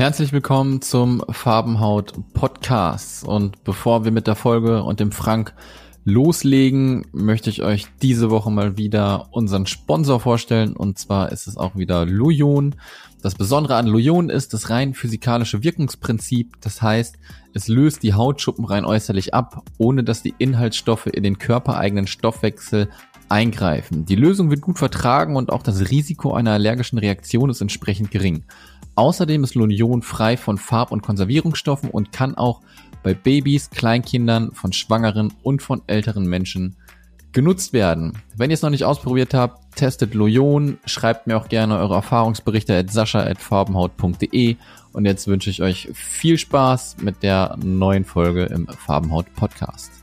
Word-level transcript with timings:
Herzlich 0.00 0.32
willkommen 0.32 0.80
zum 0.80 1.22
Farbenhaut 1.28 2.14
Podcast. 2.32 3.22
Und 3.22 3.62
bevor 3.64 4.02
wir 4.02 4.12
mit 4.12 4.26
der 4.26 4.34
Folge 4.34 4.82
und 4.82 4.98
dem 4.98 5.12
Frank 5.12 5.52
loslegen, 6.06 7.06
möchte 7.12 7.50
ich 7.50 7.62
euch 7.62 7.84
diese 8.00 8.30
Woche 8.30 8.50
mal 8.50 8.78
wieder 8.78 9.28
unseren 9.30 9.66
Sponsor 9.66 10.18
vorstellen. 10.18 10.74
Und 10.74 10.98
zwar 10.98 11.32
ist 11.32 11.46
es 11.46 11.58
auch 11.58 11.76
wieder 11.76 12.06
Lujon. 12.06 12.76
Das 13.20 13.34
Besondere 13.34 13.76
an 13.76 13.86
Lujon 13.86 14.30
ist 14.30 14.54
das 14.54 14.70
rein 14.70 14.94
physikalische 14.94 15.62
Wirkungsprinzip. 15.62 16.58
Das 16.62 16.80
heißt, 16.80 17.16
es 17.52 17.68
löst 17.68 18.02
die 18.02 18.14
Hautschuppen 18.14 18.64
rein 18.64 18.86
äußerlich 18.86 19.34
ab, 19.34 19.64
ohne 19.76 20.02
dass 20.02 20.22
die 20.22 20.34
Inhaltsstoffe 20.38 21.08
in 21.08 21.24
den 21.24 21.36
körpereigenen 21.36 22.06
Stoffwechsel 22.06 22.88
eingreifen. 23.28 24.06
Die 24.06 24.16
Lösung 24.16 24.48
wird 24.48 24.62
gut 24.62 24.78
vertragen 24.78 25.36
und 25.36 25.52
auch 25.52 25.62
das 25.62 25.90
Risiko 25.90 26.32
einer 26.32 26.52
allergischen 26.52 26.98
Reaktion 26.98 27.50
ist 27.50 27.60
entsprechend 27.60 28.10
gering. 28.10 28.44
Außerdem 28.94 29.44
ist 29.44 29.54
Lunion 29.54 30.02
frei 30.02 30.36
von 30.36 30.58
Farb- 30.58 30.92
und 30.92 31.02
Konservierungsstoffen 31.02 31.90
und 31.90 32.12
kann 32.12 32.34
auch 32.34 32.60
bei 33.02 33.14
Babys, 33.14 33.70
Kleinkindern, 33.70 34.52
von 34.52 34.72
Schwangeren 34.72 35.32
und 35.42 35.62
von 35.62 35.82
älteren 35.86 36.26
Menschen 36.26 36.76
genutzt 37.32 37.72
werden. 37.72 38.18
Wenn 38.36 38.50
ihr 38.50 38.54
es 38.54 38.62
noch 38.62 38.70
nicht 38.70 38.84
ausprobiert 38.84 39.34
habt, 39.34 39.76
testet 39.76 40.14
Loyon, 40.14 40.78
schreibt 40.84 41.26
mir 41.26 41.36
auch 41.36 41.48
gerne 41.48 41.78
eure 41.78 41.94
Erfahrungsberichte 41.94 42.76
at 42.76 42.90
sascha.farbenhaut.de 42.90 44.56
und 44.92 45.04
jetzt 45.04 45.28
wünsche 45.28 45.50
ich 45.50 45.62
euch 45.62 45.88
viel 45.94 46.38
Spaß 46.38 46.96
mit 47.00 47.22
der 47.22 47.56
neuen 47.62 48.04
Folge 48.04 48.44
im 48.46 48.66
Farbenhaut 48.66 49.32
Podcast. 49.34 49.99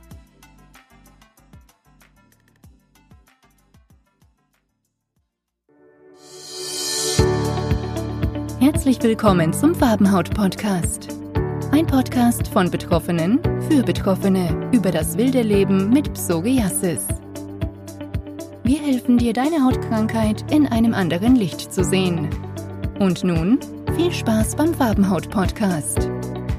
Willkommen 9.08 9.54
zum 9.54 9.74
Farbenhaut 9.74 10.36
Podcast. 10.36 11.08
Ein 11.72 11.88
Podcast 11.88 12.46
von 12.50 12.70
Betroffenen 12.70 13.40
für 13.70 13.82
Betroffene 13.82 14.70
über 14.74 14.92
das 14.92 15.18
wilde 15.18 15.44
Leben 15.44 15.92
mit 15.92 16.14
Psoriasis. 16.14 17.08
Wir 18.66 18.80
helfen 18.80 19.18
dir, 19.18 19.32
deine 19.32 19.64
Hautkrankheit 19.64 20.52
in 20.52 20.68
einem 20.68 20.94
anderen 20.94 21.38
Licht 21.38 21.74
zu 21.74 21.86
sehen. 21.86 22.28
Und 23.00 23.24
nun 23.24 23.60
viel 23.96 24.12
Spaß 24.12 24.58
beim 24.58 24.74
Farbenhaut 24.74 25.30
Podcast 25.30 26.10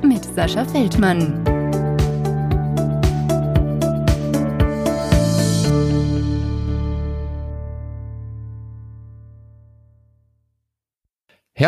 mit 0.03 0.25
Sascha 0.35 0.65
Feldmann. 0.65 1.38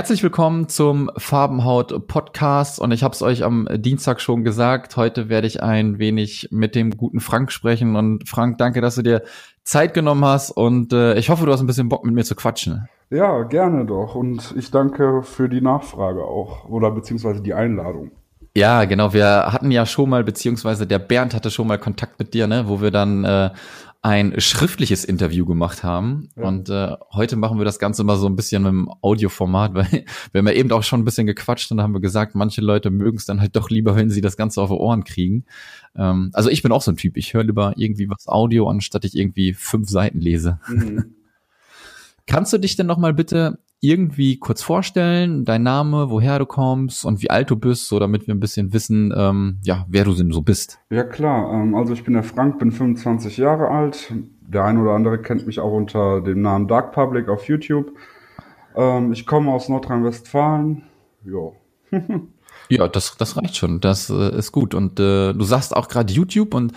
Herzlich 0.00 0.22
willkommen 0.22 0.66
zum 0.66 1.10
Farbenhaut 1.18 2.08
Podcast 2.08 2.80
und 2.80 2.90
ich 2.90 3.02
habe 3.02 3.12
es 3.12 3.20
euch 3.20 3.44
am 3.44 3.68
Dienstag 3.70 4.22
schon 4.22 4.44
gesagt, 4.44 4.96
heute 4.96 5.28
werde 5.28 5.46
ich 5.46 5.62
ein 5.62 5.98
wenig 5.98 6.48
mit 6.50 6.74
dem 6.74 6.96
guten 6.96 7.20
Frank 7.20 7.52
sprechen 7.52 7.96
und 7.96 8.26
Frank, 8.26 8.56
danke, 8.56 8.80
dass 8.80 8.94
du 8.94 9.02
dir 9.02 9.22
Zeit 9.62 9.92
genommen 9.92 10.24
hast 10.24 10.52
und 10.52 10.94
äh, 10.94 11.18
ich 11.18 11.28
hoffe, 11.28 11.44
du 11.44 11.52
hast 11.52 11.60
ein 11.60 11.66
bisschen 11.66 11.90
Bock 11.90 12.06
mit 12.06 12.14
mir 12.14 12.24
zu 12.24 12.34
quatschen. 12.34 12.88
Ja, 13.10 13.42
gerne 13.42 13.84
doch 13.84 14.14
und 14.14 14.54
ich 14.56 14.70
danke 14.70 15.22
für 15.22 15.50
die 15.50 15.60
Nachfrage 15.60 16.24
auch 16.24 16.64
oder 16.64 16.90
beziehungsweise 16.92 17.42
die 17.42 17.52
Einladung. 17.52 18.10
Ja, 18.56 18.84
genau. 18.86 19.12
Wir 19.12 19.52
hatten 19.52 19.70
ja 19.70 19.84
schon 19.84 20.08
mal, 20.08 20.24
beziehungsweise 20.24 20.86
der 20.86 20.98
Bernd 20.98 21.34
hatte 21.34 21.50
schon 21.50 21.66
mal 21.66 21.78
Kontakt 21.78 22.18
mit 22.18 22.32
dir, 22.32 22.46
ne, 22.46 22.64
wo 22.66 22.80
wir 22.80 22.90
dann 22.90 23.24
äh, 23.24 23.50
ein 24.02 24.40
schriftliches 24.40 25.04
Interview 25.04 25.44
gemacht 25.44 25.82
haben. 25.82 26.30
Ja. 26.36 26.44
Und 26.44 26.70
äh, 26.70 26.96
heute 27.12 27.36
machen 27.36 27.58
wir 27.58 27.66
das 27.66 27.78
Ganze 27.78 28.02
mal 28.02 28.16
so 28.16 28.26
ein 28.26 28.36
bisschen 28.36 28.62
mit 28.62 28.70
dem 28.70 28.88
Audioformat, 29.02 29.74
weil 29.74 30.04
wir 30.32 30.38
haben 30.38 30.46
ja 30.46 30.54
eben 30.54 30.72
auch 30.72 30.82
schon 30.82 31.00
ein 31.00 31.04
bisschen 31.04 31.26
gequatscht 31.26 31.70
und 31.70 31.76
da 31.76 31.82
haben 31.82 31.92
wir 31.92 32.00
gesagt, 32.00 32.34
manche 32.34 32.62
Leute 32.62 32.90
mögen 32.90 33.18
es 33.18 33.26
dann 33.26 33.40
halt 33.40 33.56
doch 33.56 33.68
lieber, 33.68 33.96
wenn 33.96 34.10
sie 34.10 34.22
das 34.22 34.36
Ganze 34.36 34.62
auf 34.62 34.70
die 34.70 34.76
Ohren 34.76 35.04
kriegen. 35.04 35.44
Ähm, 35.94 36.30
also 36.32 36.48
ich 36.48 36.62
bin 36.62 36.72
auch 36.72 36.82
so 36.82 36.92
ein 36.92 36.96
Typ, 36.96 37.16
ich 37.16 37.34
höre 37.34 37.44
lieber 37.44 37.74
irgendwie 37.76 38.08
was 38.08 38.26
Audio, 38.26 38.68
anstatt 38.68 39.04
ich 39.04 39.16
irgendwie 39.16 39.52
fünf 39.52 39.90
Seiten 39.90 40.20
lese. 40.20 40.60
Mhm. 40.68 41.16
Kannst 42.26 42.52
du 42.52 42.58
dich 42.58 42.76
denn 42.76 42.86
noch 42.86 42.98
mal 42.98 43.12
bitte 43.12 43.58
irgendwie 43.80 44.38
kurz 44.38 44.62
vorstellen, 44.62 45.44
dein 45.44 45.62
Name, 45.62 46.10
woher 46.10 46.38
du 46.38 46.46
kommst 46.46 47.04
und 47.04 47.22
wie 47.22 47.30
alt 47.30 47.50
du 47.50 47.56
bist, 47.56 47.88
so 47.88 47.98
damit 47.98 48.26
wir 48.26 48.34
ein 48.34 48.40
bisschen 48.40 48.72
wissen, 48.72 49.12
ähm, 49.16 49.58
ja, 49.62 49.86
wer 49.88 50.04
du 50.04 50.12
denn 50.12 50.32
so 50.32 50.42
bist. 50.42 50.78
Ja 50.90 51.02
klar, 51.02 51.50
ähm, 51.52 51.74
also 51.74 51.94
ich 51.94 52.04
bin 52.04 52.14
der 52.14 52.22
Frank, 52.22 52.58
bin 52.58 52.72
25 52.72 53.38
Jahre 53.38 53.68
alt. 53.68 54.12
Der 54.40 54.64
ein 54.64 54.78
oder 54.78 54.92
andere 54.92 55.22
kennt 55.22 55.46
mich 55.46 55.60
auch 55.60 55.72
unter 55.72 56.20
dem 56.20 56.42
Namen 56.42 56.68
Dark 56.68 56.92
Public 56.92 57.28
auf 57.28 57.48
YouTube. 57.48 57.92
Ähm, 58.74 59.12
ich 59.12 59.24
komme 59.26 59.50
aus 59.50 59.68
Nordrhein-Westfalen. 59.68 60.82
Ja. 61.24 61.52
ja, 62.68 62.88
das, 62.88 63.16
das 63.16 63.36
reicht 63.36 63.56
schon. 63.56 63.80
Das 63.80 64.10
äh, 64.10 64.36
ist 64.36 64.52
gut. 64.52 64.74
Und 64.74 65.00
äh, 65.00 65.32
du 65.32 65.42
sagst 65.42 65.74
auch 65.74 65.88
gerade 65.88 66.12
YouTube 66.12 66.54
und 66.54 66.72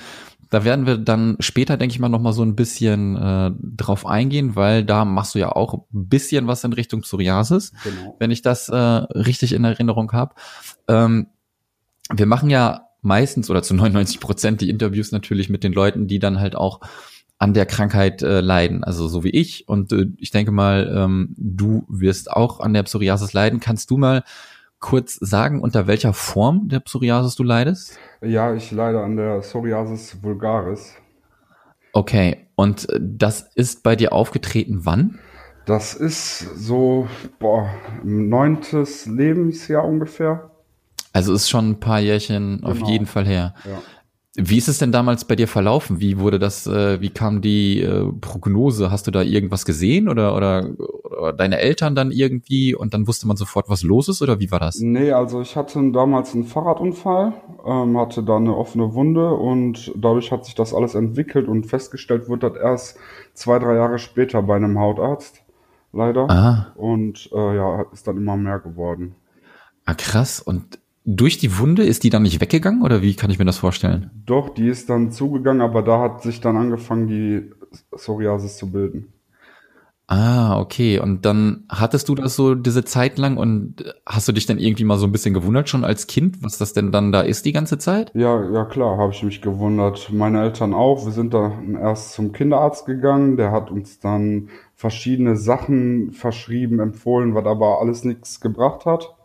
da 0.53 0.63
werden 0.63 0.85
wir 0.85 0.99
dann 0.99 1.35
später, 1.39 1.77
denke 1.77 1.93
ich 1.93 1.99
mal, 1.99 2.09
noch 2.09 2.21
mal 2.21 2.31
so 2.31 2.43
ein 2.43 2.55
bisschen 2.55 3.17
äh, 3.17 3.51
drauf 3.75 4.05
eingehen, 4.05 4.55
weil 4.55 4.85
da 4.85 5.03
machst 5.03 5.33
du 5.33 5.39
ja 5.39 5.51
auch 5.51 5.73
ein 5.73 6.07
bisschen 6.09 6.45
was 6.45 6.63
in 6.63 6.73
Richtung 6.73 7.01
Psoriasis, 7.01 7.71
genau. 7.83 8.15
wenn 8.19 8.29
ich 8.29 8.43
das 8.43 8.69
äh, 8.69 8.75
richtig 8.75 9.53
in 9.53 9.63
Erinnerung 9.63 10.11
habe. 10.11 10.35
Ähm, 10.87 11.25
wir 12.13 12.27
machen 12.27 12.51
ja 12.51 12.83
meistens 13.01 13.49
oder 13.49 13.63
zu 13.63 13.73
99 13.73 14.19
Prozent 14.19 14.61
die 14.61 14.69
Interviews 14.69 15.11
natürlich 15.11 15.49
mit 15.49 15.63
den 15.63 15.73
Leuten, 15.73 16.05
die 16.05 16.19
dann 16.19 16.39
halt 16.39 16.55
auch 16.55 16.81
an 17.39 17.55
der 17.55 17.65
Krankheit 17.65 18.21
äh, 18.21 18.41
leiden, 18.41 18.83
also 18.83 19.07
so 19.07 19.23
wie 19.23 19.31
ich. 19.31 19.67
Und 19.67 19.91
äh, 19.91 20.05
ich 20.19 20.29
denke 20.29 20.51
mal, 20.51 20.93
ähm, 20.95 21.33
du 21.35 21.83
wirst 21.89 22.29
auch 22.29 22.59
an 22.59 22.75
der 22.75 22.83
Psoriasis 22.83 23.33
leiden. 23.33 23.59
Kannst 23.59 23.89
du 23.89 23.97
mal 23.97 24.23
kurz 24.83 25.15
sagen, 25.15 25.61
unter 25.61 25.87
welcher 25.87 26.11
Form 26.11 26.67
der 26.67 26.81
Psoriasis 26.81 27.35
du 27.35 27.43
leidest? 27.43 27.97
Ja, 28.21 28.53
ich 28.53 28.69
leide 28.71 29.01
an 29.01 29.15
der 29.15 29.39
Psoriasis 29.39 30.21
vulgaris. 30.21 30.93
Okay, 31.93 32.47
und 32.55 32.87
das 32.99 33.49
ist 33.55 33.81
bei 33.83 33.95
dir 33.95 34.11
aufgetreten 34.11 34.81
wann? 34.83 35.19
Das 35.65 35.93
ist 35.93 36.39
so, 36.39 37.07
boah, 37.39 37.69
neuntes 38.03 39.05
Lebensjahr 39.05 39.85
ungefähr. 39.85 40.51
Also 41.13 41.33
ist 41.33 41.49
schon 41.49 41.71
ein 41.71 41.79
paar 41.79 42.01
Jährchen 42.01 42.57
genau. 42.57 42.71
auf 42.71 42.79
jeden 42.89 43.05
Fall 43.05 43.25
her. 43.25 43.55
Ja. 43.63 43.81
Wie 44.35 44.57
ist 44.57 44.67
es 44.67 44.79
denn 44.79 44.91
damals 44.91 45.25
bei 45.25 45.35
dir 45.35 45.47
verlaufen? 45.47 45.99
Wie 45.99 46.17
wurde 46.17 46.39
das, 46.39 46.65
äh, 46.65 46.99
wie 46.99 47.11
kam 47.11 47.41
die 47.41 47.81
äh, 47.81 48.11
Prognose? 48.19 48.89
Hast 48.89 49.05
du 49.05 49.11
da 49.11 49.21
irgendwas 49.21 49.63
gesehen 49.63 50.09
oder, 50.09 50.35
oder, 50.35 50.71
oder 51.03 51.33
deine 51.33 51.59
Eltern 51.59 51.93
dann 51.93 52.09
irgendwie 52.09 52.73
und 52.73 52.95
dann 52.95 53.05
wusste 53.05 53.27
man 53.27 53.37
sofort, 53.37 53.69
was 53.69 53.83
los 53.83 54.09
ist 54.09 54.23
oder 54.23 54.39
wie 54.39 54.49
war 54.49 54.59
das? 54.59 54.79
Nee, 54.79 55.11
also 55.11 55.39
ich 55.41 55.55
hatte 55.55 55.91
damals 55.91 56.33
einen 56.33 56.45
Fahrradunfall, 56.45 57.33
ähm, 57.63 57.95
hatte 57.95 58.23
da 58.23 58.37
eine 58.37 58.57
offene 58.57 58.95
Wunde 58.95 59.35
und 59.35 59.91
dadurch 59.95 60.31
hat 60.31 60.45
sich 60.45 60.55
das 60.55 60.73
alles 60.73 60.95
entwickelt 60.95 61.47
und 61.47 61.67
festgestellt 61.67 62.27
wurde 62.27 62.49
das 62.49 62.59
erst 62.59 62.97
zwei, 63.35 63.59
drei 63.59 63.75
Jahre 63.75 63.99
später 63.99 64.41
bei 64.41 64.55
einem 64.55 64.79
Hautarzt, 64.79 65.43
leider. 65.91 66.27
Ah. 66.31 66.73
Und 66.75 67.29
äh, 67.33 67.55
ja, 67.55 67.85
ist 67.93 68.07
dann 68.07 68.17
immer 68.17 68.35
mehr 68.35 68.57
geworden. 68.57 69.13
Ah, 69.85 69.93
krass. 69.93 70.39
Und 70.39 70.79
durch 71.05 71.37
die 71.37 71.57
Wunde 71.57 71.83
ist 71.83 72.03
die 72.03 72.09
dann 72.09 72.23
nicht 72.23 72.41
weggegangen 72.41 72.81
oder 72.81 73.01
wie 73.01 73.15
kann 73.15 73.29
ich 73.29 73.39
mir 73.39 73.45
das 73.45 73.57
vorstellen? 73.57 74.11
Doch, 74.25 74.49
die 74.49 74.67
ist 74.67 74.89
dann 74.89 75.11
zugegangen, 75.11 75.61
aber 75.61 75.81
da 75.81 75.99
hat 75.99 76.21
sich 76.21 76.39
dann 76.41 76.57
angefangen, 76.57 77.07
die 77.07 77.51
Psoriasis 77.91 78.57
zu 78.57 78.71
bilden. 78.71 79.13
Ah, 80.07 80.59
okay. 80.59 80.99
Und 80.99 81.25
dann 81.25 81.63
hattest 81.69 82.09
du 82.09 82.15
das 82.15 82.35
so 82.35 82.55
diese 82.55 82.83
Zeit 82.83 83.17
lang 83.17 83.37
und 83.37 83.95
hast 84.05 84.27
du 84.27 84.33
dich 84.33 84.45
dann 84.45 84.59
irgendwie 84.59 84.83
mal 84.83 84.97
so 84.97 85.05
ein 85.05 85.11
bisschen 85.11 85.33
gewundert 85.33 85.69
schon 85.69 85.85
als 85.85 86.07
Kind, 86.07 86.43
was 86.43 86.57
das 86.57 86.73
denn 86.73 86.91
dann 86.91 87.11
da 87.11 87.21
ist 87.21 87.45
die 87.45 87.53
ganze 87.53 87.77
Zeit? 87.77 88.11
Ja, 88.13 88.51
ja 88.51 88.65
klar, 88.65 88.97
habe 88.97 89.13
ich 89.13 89.23
mich 89.23 89.41
gewundert. 89.41 90.11
Meine 90.11 90.41
Eltern 90.41 90.73
auch. 90.73 91.05
Wir 91.05 91.13
sind 91.13 91.33
dann 91.33 91.75
erst 91.75 92.13
zum 92.13 92.33
Kinderarzt 92.33 92.85
gegangen. 92.85 93.37
Der 93.37 93.51
hat 93.51 93.71
uns 93.71 93.99
dann 93.99 94.49
verschiedene 94.75 95.37
Sachen 95.37 96.11
verschrieben, 96.11 96.79
empfohlen, 96.79 97.33
was 97.33 97.45
aber 97.45 97.79
alles 97.79 98.03
nichts 98.03 98.41
gebracht 98.41 98.85
hat. 98.85 99.15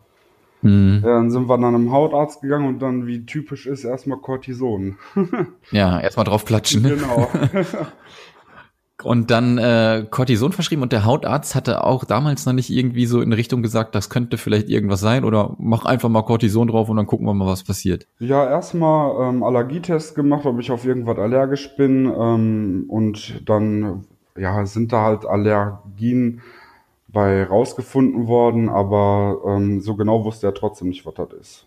Mhm. 0.62 1.00
Dann 1.02 1.30
sind 1.30 1.48
wir 1.48 1.56
dann 1.56 1.74
einem 1.74 1.92
Hautarzt 1.92 2.42
gegangen 2.42 2.66
und 2.66 2.80
dann, 2.80 3.06
wie 3.06 3.24
typisch 3.24 3.66
ist, 3.66 3.84
erstmal 3.84 4.18
Cortison. 4.18 4.96
ja, 5.70 6.00
erstmal 6.00 6.24
drauf 6.24 6.44
klatschen. 6.44 6.82
Genau. 6.82 7.28
und 9.04 9.30
dann 9.30 9.58
äh, 9.58 10.06
Cortison 10.10 10.52
verschrieben 10.52 10.82
und 10.82 10.92
der 10.92 11.04
Hautarzt 11.04 11.54
hatte 11.54 11.84
auch 11.84 12.04
damals 12.04 12.46
noch 12.46 12.52
nicht 12.52 12.70
irgendwie 12.70 13.06
so 13.06 13.20
in 13.20 13.32
Richtung 13.32 13.62
gesagt, 13.62 13.94
das 13.94 14.10
könnte 14.10 14.36
vielleicht 14.36 14.68
irgendwas 14.68 15.00
sein 15.00 15.24
oder 15.24 15.54
mach 15.58 15.84
einfach 15.84 16.08
mal 16.08 16.22
Cortison 16.22 16.68
drauf 16.68 16.88
und 16.88 16.96
dann 16.96 17.06
gucken 17.06 17.26
wir 17.26 17.34
mal, 17.34 17.46
was 17.46 17.62
passiert. 17.62 18.06
Ja, 18.18 18.44
erstmal 18.48 19.28
ähm, 19.28 19.44
Allergietest 19.44 20.16
gemacht, 20.16 20.44
ob 20.46 20.58
ich 20.58 20.72
auf 20.72 20.84
irgendwas 20.84 21.18
allergisch 21.18 21.76
bin 21.76 22.06
ähm, 22.06 22.84
und 22.88 23.48
dann 23.48 24.04
ja 24.36 24.64
sind 24.66 24.92
da 24.92 25.02
halt 25.02 25.24
Allergien 25.24 26.40
bei 27.08 27.42
rausgefunden 27.42 28.28
worden, 28.28 28.68
aber 28.68 29.40
ähm, 29.46 29.80
so 29.80 29.96
genau 29.96 30.24
wusste 30.24 30.46
er 30.46 30.54
trotzdem 30.54 30.88
nicht, 30.88 31.06
was 31.06 31.14
das 31.14 31.32
ist. 31.40 31.66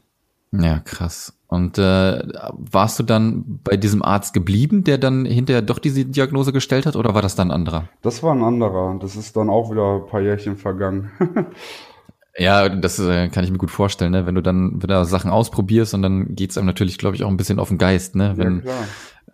Ja, 0.54 0.80
krass. 0.80 1.34
Und 1.48 1.78
äh, 1.78 2.24
warst 2.54 3.00
du 3.00 3.04
dann 3.04 3.60
bei 3.64 3.78
diesem 3.78 4.04
Arzt 4.04 4.34
geblieben, 4.34 4.84
der 4.84 4.98
dann 4.98 5.26
hinterher 5.26 5.62
doch 5.62 5.80
diese 5.80 6.06
Diagnose 6.06 6.52
gestellt 6.52 6.86
hat, 6.86 6.96
oder 6.96 7.14
war 7.14 7.22
das 7.22 7.36
dann 7.36 7.50
ein 7.50 7.56
anderer? 7.56 7.90
Das 8.02 8.22
war 8.22 8.34
ein 8.34 8.44
anderer. 8.44 8.98
Das 9.00 9.16
ist 9.16 9.36
dann 9.38 9.50
auch 9.50 9.72
wieder 9.72 9.96
ein 9.96 10.08
paar 10.08 10.22
Jährchen 10.22 10.58
vergangen. 10.58 11.12
Ja, 12.38 12.70
das 12.70 12.98
äh, 13.00 13.28
kann 13.30 13.44
ich 13.44 13.52
mir 13.52 13.58
gut 13.58 13.72
vorstellen, 13.72 14.12
ne? 14.12 14.26
wenn 14.26 14.36
du 14.36 14.42
dann 14.42 14.82
wieder 14.82 15.04
Sachen 15.06 15.32
ausprobierst 15.32 15.94
und 15.94 16.02
dann 16.02 16.34
geht's 16.34 16.58
einem 16.58 16.68
natürlich, 16.68 16.98
glaube 16.98 17.16
ich, 17.16 17.24
auch 17.24 17.30
ein 17.30 17.38
bisschen 17.38 17.60
auf 17.60 17.68
den 17.68 17.78
Geist, 17.78 18.16
ne? 18.16 18.34
wenn, 18.38 18.64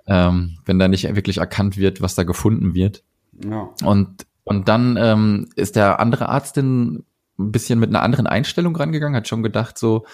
ja, 0.08 0.28
ähm, 0.28 0.58
wenn 0.66 0.80
da 0.80 0.88
nicht 0.88 1.04
wirklich 1.16 1.38
erkannt 1.38 1.78
wird, 1.78 2.02
was 2.02 2.16
da 2.16 2.24
gefunden 2.24 2.74
wird. 2.74 3.04
Ja. 3.48 3.70
Und, 3.84 4.26
und 4.48 4.68
dann 4.68 4.98
ähm, 5.00 5.50
ist 5.56 5.76
der 5.76 6.00
andere 6.00 6.30
Arzt 6.30 6.58
denn 6.58 7.04
ein 7.40 7.52
bisschen 7.52 7.80
mit 7.80 7.90
einer 7.90 8.02
anderen 8.02 8.28
Einstellung 8.28 8.76
rangegangen, 8.76 9.16
hat 9.16 9.28
schon 9.28 9.44
gedacht 9.44 9.78
so, 9.78 10.06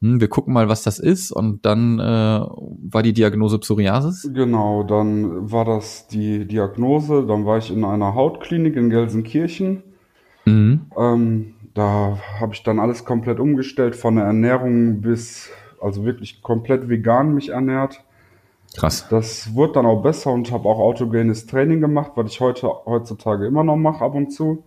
hm, 0.00 0.20
wir 0.20 0.28
gucken 0.28 0.52
mal, 0.52 0.68
was 0.68 0.82
das 0.82 0.98
ist. 0.98 1.30
Und 1.30 1.64
dann 1.64 1.98
äh, 1.98 2.02
war 2.02 3.02
die 3.02 3.12
Diagnose 3.12 3.58
Psoriasis? 3.58 4.30
Genau, 4.34 4.82
dann 4.82 5.50
war 5.50 5.64
das 5.64 6.08
die 6.08 6.46
Diagnose. 6.46 7.24
Dann 7.26 7.46
war 7.46 7.58
ich 7.58 7.70
in 7.70 7.84
einer 7.84 8.14
Hautklinik 8.14 8.76
in 8.76 8.90
Gelsenkirchen. 8.90 9.82
Mhm. 10.44 10.86
Ähm, 10.96 11.54
da 11.74 12.18
habe 12.40 12.54
ich 12.54 12.62
dann 12.64 12.80
alles 12.80 13.04
komplett 13.04 13.38
umgestellt, 13.38 13.96
von 13.96 14.16
der 14.16 14.24
Ernährung 14.24 15.00
bis, 15.00 15.50
also 15.80 16.04
wirklich 16.04 16.42
komplett 16.42 16.88
vegan 16.88 17.32
mich 17.34 17.50
ernährt. 17.50 18.02
Krass. 18.76 19.06
Das 19.10 19.54
wurde 19.54 19.74
dann 19.74 19.86
auch 19.86 20.02
besser 20.02 20.32
und 20.32 20.50
habe 20.50 20.68
auch 20.68 20.78
autogenes 20.78 21.46
Training 21.46 21.80
gemacht, 21.80 22.12
was 22.14 22.30
ich 22.32 22.40
heute 22.40 22.68
heutzutage 22.86 23.46
immer 23.46 23.64
noch 23.64 23.76
mache 23.76 24.04
ab 24.04 24.14
und 24.14 24.32
zu. 24.32 24.64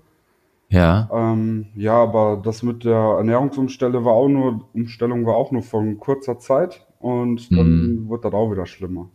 Ja. 0.69 1.09
Ähm, 1.11 1.67
ja, 1.75 1.93
aber 1.93 2.41
das 2.43 2.63
mit 2.63 2.83
der 2.83 2.95
Ernährungsumstellung 3.17 4.05
war 4.05 4.13
auch 4.13 4.27
nur, 4.27 4.67
Umstellung 4.73 5.25
war 5.25 5.35
auch 5.35 5.51
nur 5.51 5.63
von 5.63 5.99
kurzer 5.99 6.39
Zeit 6.39 6.85
und 6.99 7.51
dann 7.51 8.05
mhm. 8.05 8.09
wird 8.09 8.25
das 8.25 8.33
auch 8.33 8.51
wieder 8.51 8.65
schlimmer. 8.65 9.09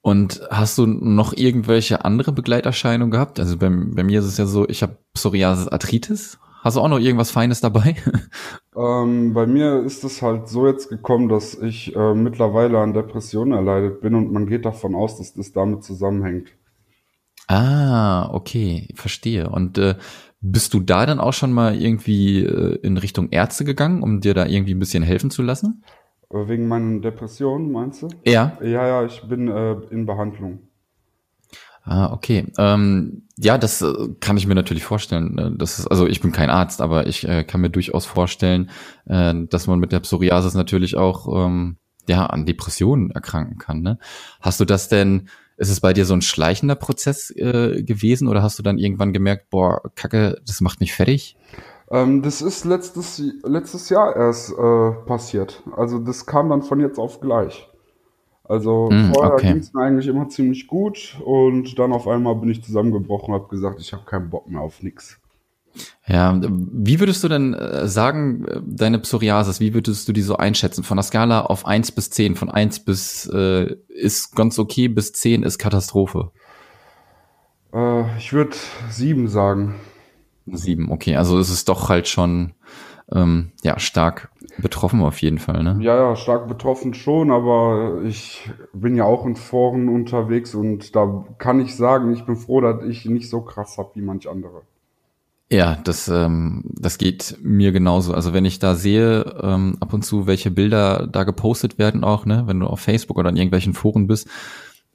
Und 0.00 0.42
hast 0.50 0.78
du 0.78 0.86
noch 0.86 1.32
irgendwelche 1.32 2.04
andere 2.04 2.32
Begleiterscheinungen 2.32 3.12
gehabt? 3.12 3.38
Also 3.38 3.56
bei, 3.56 3.68
bei 3.68 4.02
mir 4.02 4.18
ist 4.18 4.26
es 4.26 4.36
ja 4.36 4.46
so, 4.46 4.68
ich 4.68 4.82
habe 4.82 4.98
Psoriasis 5.14 5.68
Arthritis. 5.68 6.38
Hast 6.62 6.76
du 6.76 6.80
auch 6.80 6.88
noch 6.88 7.00
irgendwas 7.00 7.30
Feines 7.30 7.60
dabei? 7.60 7.96
Ähm, 8.74 9.34
bei 9.34 9.46
mir 9.46 9.82
ist 9.82 10.02
es 10.02 10.22
halt 10.22 10.48
so 10.48 10.66
jetzt 10.66 10.88
gekommen, 10.88 11.28
dass 11.28 11.52
ich 11.52 11.94
äh, 11.94 12.14
mittlerweile 12.14 12.78
an 12.78 12.94
Depressionen 12.94 13.52
erleidet 13.52 14.00
bin 14.00 14.14
und 14.14 14.32
man 14.32 14.46
geht 14.46 14.64
davon 14.64 14.94
aus, 14.94 15.18
dass 15.18 15.34
das 15.34 15.52
damit 15.52 15.84
zusammenhängt. 15.84 16.48
Ah, 17.48 18.30
okay, 18.32 18.88
verstehe. 18.94 19.50
Und 19.50 19.76
äh, 19.76 19.96
bist 20.40 20.72
du 20.72 20.80
da 20.80 21.04
dann 21.04 21.20
auch 21.20 21.34
schon 21.34 21.52
mal 21.52 21.78
irgendwie 21.78 22.44
äh, 22.44 22.78
in 22.82 22.96
Richtung 22.96 23.28
Ärzte 23.28 23.66
gegangen, 23.66 24.02
um 24.02 24.22
dir 24.22 24.32
da 24.32 24.46
irgendwie 24.46 24.74
ein 24.74 24.78
bisschen 24.78 25.02
helfen 25.02 25.30
zu 25.30 25.42
lassen? 25.42 25.84
Äh, 26.30 26.48
wegen 26.48 26.66
meinen 26.66 27.02
Depressionen, 27.02 27.72
meinst 27.72 28.00
du? 28.00 28.08
Ja. 28.24 28.56
Ja, 28.62 28.86
ja, 28.86 29.04
ich 29.04 29.20
bin 29.28 29.48
äh, 29.48 29.72
in 29.90 30.06
Behandlung. 30.06 30.60
Ah, 31.84 32.12
okay. 32.12 32.46
Ähm, 32.58 33.22
ja, 33.36 33.58
das 33.58 33.82
äh, 33.82 33.92
kann 34.20 34.36
ich 34.36 34.46
mir 34.46 34.54
natürlich 34.54 34.84
vorstellen. 34.84 35.38
Äh, 35.38 35.50
das 35.56 35.80
ist, 35.80 35.88
also 35.88 36.06
ich 36.06 36.20
bin 36.20 36.30
kein 36.30 36.50
Arzt, 36.50 36.80
aber 36.80 37.06
ich 37.06 37.26
äh, 37.26 37.42
kann 37.44 37.60
mir 37.60 37.70
durchaus 37.70 38.06
vorstellen, 38.06 38.70
äh, 39.06 39.34
dass 39.48 39.66
man 39.66 39.80
mit 39.80 39.90
der 39.90 40.00
Psoriasis 40.00 40.54
natürlich 40.54 40.96
auch 40.96 41.46
ähm, 41.46 41.76
ja 42.08 42.26
an 42.26 42.46
Depressionen 42.46 43.10
erkranken 43.10 43.58
kann. 43.58 43.82
Ne? 43.82 43.98
Hast 44.40 44.60
du 44.60 44.64
das 44.64 44.88
denn 44.88 45.28
ist 45.56 45.70
es 45.70 45.80
bei 45.80 45.92
dir 45.92 46.06
so 46.06 46.14
ein 46.14 46.22
schleichender 46.22 46.74
Prozess 46.74 47.30
äh, 47.30 47.82
gewesen 47.82 48.26
oder 48.26 48.42
hast 48.42 48.58
du 48.58 48.62
dann 48.62 48.78
irgendwann 48.78 49.12
gemerkt, 49.12 49.50
boah, 49.50 49.82
Kacke, 49.94 50.40
das 50.46 50.60
macht 50.60 50.80
mich 50.80 50.92
fertig? 50.92 51.36
Ähm, 51.90 52.22
das 52.22 52.42
ist 52.42 52.64
letztes, 52.64 53.22
letztes 53.44 53.88
Jahr 53.88 54.16
erst 54.16 54.50
äh, 54.50 54.90
passiert. 55.06 55.62
Also 55.76 55.98
das 55.98 56.26
kam 56.26 56.48
dann 56.48 56.62
von 56.62 56.80
jetzt 56.80 56.98
auf 56.98 57.20
gleich. 57.20 57.68
Also 58.44 58.90
mm, 58.90 59.12
vorher 59.14 59.34
okay. 59.34 59.48
ging 59.48 59.58
es 59.58 59.72
mir 59.72 59.82
eigentlich 59.82 60.08
immer 60.08 60.28
ziemlich 60.28 60.66
gut 60.66 61.16
und 61.24 61.78
dann 61.78 61.92
auf 61.92 62.08
einmal 62.08 62.34
bin 62.36 62.50
ich 62.50 62.62
zusammengebrochen 62.62 63.32
und 63.32 63.40
habe 63.40 63.48
gesagt, 63.48 63.80
ich 63.80 63.92
habe 63.92 64.04
keinen 64.04 64.30
Bock 64.30 64.48
mehr 64.48 64.60
auf 64.60 64.82
nichts. 64.82 65.20
Ja, 66.06 66.38
wie 66.42 67.00
würdest 67.00 67.24
du 67.24 67.28
denn 67.28 67.54
äh, 67.54 67.88
sagen, 67.88 68.44
äh, 68.44 68.60
deine 68.64 68.98
Psoriasis, 68.98 69.60
wie 69.60 69.72
würdest 69.72 70.06
du 70.06 70.12
die 70.12 70.22
so 70.22 70.36
einschätzen? 70.36 70.84
Von 70.84 70.96
der 70.96 71.04
Skala 71.04 71.42
auf 71.42 71.64
eins 71.64 71.92
bis 71.92 72.10
zehn, 72.10 72.34
von 72.34 72.50
eins 72.50 72.80
bis 72.80 73.26
äh, 73.32 73.76
ist 73.88 74.36
ganz 74.36 74.58
okay, 74.58 74.88
bis 74.88 75.12
zehn 75.12 75.42
ist 75.42 75.58
Katastrophe. 75.58 76.30
Äh, 77.72 78.18
ich 78.18 78.32
würde 78.32 78.56
sieben 78.90 79.28
sagen. 79.28 79.76
Sieben, 80.46 80.90
okay. 80.90 81.16
Also 81.16 81.38
ist 81.38 81.50
es 81.50 81.64
doch 81.64 81.88
halt 81.88 82.08
schon 82.08 82.52
ähm, 83.14 83.52
ja 83.62 83.78
stark 83.78 84.30
betroffen 84.58 85.00
auf 85.02 85.20
jeden 85.22 85.38
Fall, 85.38 85.62
ne? 85.62 85.78
Ja, 85.80 85.96
ja, 85.96 86.16
stark 86.16 86.48
betroffen 86.48 86.94
schon, 86.94 87.30
aber 87.30 88.02
ich 88.04 88.50
bin 88.72 88.96
ja 88.96 89.04
auch 89.04 89.24
in 89.26 89.36
Foren 89.36 89.88
unterwegs 89.88 90.54
und 90.54 90.94
da 90.94 91.24
kann 91.38 91.60
ich 91.60 91.74
sagen, 91.76 92.12
ich 92.12 92.24
bin 92.24 92.36
froh, 92.36 92.60
dass 92.60 92.84
ich 92.84 93.04
nicht 93.06 93.28
so 93.28 93.40
krass 93.40 93.78
hab 93.78 93.96
wie 93.96 94.02
manch 94.02 94.28
andere. 94.28 94.62
Ja, 95.50 95.76
das, 95.84 96.08
ähm, 96.08 96.64
das 96.64 96.96
geht 96.96 97.36
mir 97.42 97.72
genauso. 97.72 98.14
Also 98.14 98.32
wenn 98.32 98.46
ich 98.46 98.58
da 98.58 98.74
sehe, 98.74 99.38
ähm, 99.42 99.76
ab 99.80 99.92
und 99.92 100.02
zu, 100.02 100.26
welche 100.26 100.50
Bilder 100.50 101.06
da 101.06 101.24
gepostet 101.24 101.78
werden 101.78 102.04
auch, 102.04 102.24
ne, 102.24 102.44
wenn 102.46 102.60
du 102.60 102.66
auf 102.66 102.80
Facebook 102.80 103.18
oder 103.18 103.28
in 103.28 103.36
irgendwelchen 103.36 103.74
Foren 103.74 104.06
bist, 104.06 104.28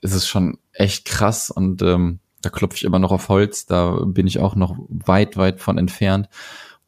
ist 0.02 0.16
es 0.16 0.28
schon 0.28 0.58
echt 0.74 1.06
krass 1.06 1.52
und 1.52 1.84
ähm, 1.84 2.20
da 2.42 2.50
klopfe 2.50 2.76
ich 2.76 2.86
immer 2.86 2.98
noch 3.00 3.12
auf 3.12 3.30
Holz, 3.30 3.66
da 3.68 4.00
bin 4.06 4.26
ich 4.26 4.40
auch 4.40 4.56
noch 4.56 4.76
weit, 4.90 5.38
weit 5.38 5.60
von 5.62 5.78
entfernt. 5.78 6.28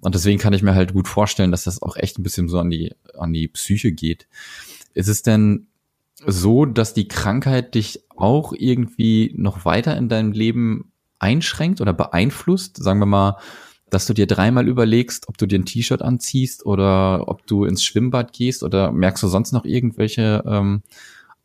Und 0.01 0.15
deswegen 0.15 0.39
kann 0.39 0.53
ich 0.53 0.63
mir 0.63 0.75
halt 0.75 0.93
gut 0.93 1.07
vorstellen, 1.07 1.51
dass 1.51 1.65
das 1.65 1.81
auch 1.81 1.95
echt 1.97 2.19
ein 2.19 2.23
bisschen 2.23 2.47
so 2.47 2.59
an 2.59 2.69
die, 2.69 2.93
an 3.17 3.33
die 3.33 3.47
Psyche 3.47 3.91
geht. 3.91 4.27
Ist 4.93 5.09
es 5.09 5.21
denn 5.21 5.67
so, 6.25 6.65
dass 6.65 6.93
die 6.93 7.07
Krankheit 7.07 7.75
dich 7.75 8.03
auch 8.15 8.53
irgendwie 8.57 9.33
noch 9.35 9.65
weiter 9.65 9.97
in 9.97 10.09
deinem 10.09 10.31
Leben 10.31 10.91
einschränkt 11.19 11.81
oder 11.81 11.93
beeinflusst? 11.93 12.77
Sagen 12.77 12.99
wir 12.99 13.05
mal, 13.05 13.37
dass 13.89 14.05
du 14.05 14.13
dir 14.13 14.27
dreimal 14.27 14.67
überlegst, 14.67 15.27
ob 15.27 15.37
du 15.37 15.47
dir 15.47 15.59
ein 15.59 15.65
T-Shirt 15.65 16.01
anziehst 16.01 16.65
oder 16.65 17.27
ob 17.27 17.45
du 17.47 17.65
ins 17.65 17.83
Schwimmbad 17.83 18.33
gehst 18.33 18.63
oder 18.63 18.91
merkst 18.91 19.23
du 19.23 19.27
sonst 19.27 19.51
noch 19.51 19.65
irgendwelche 19.65 20.43
ähm, 20.45 20.83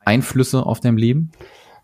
Einflüsse 0.00 0.64
auf 0.64 0.80
dein 0.80 0.96
Leben? 0.96 1.32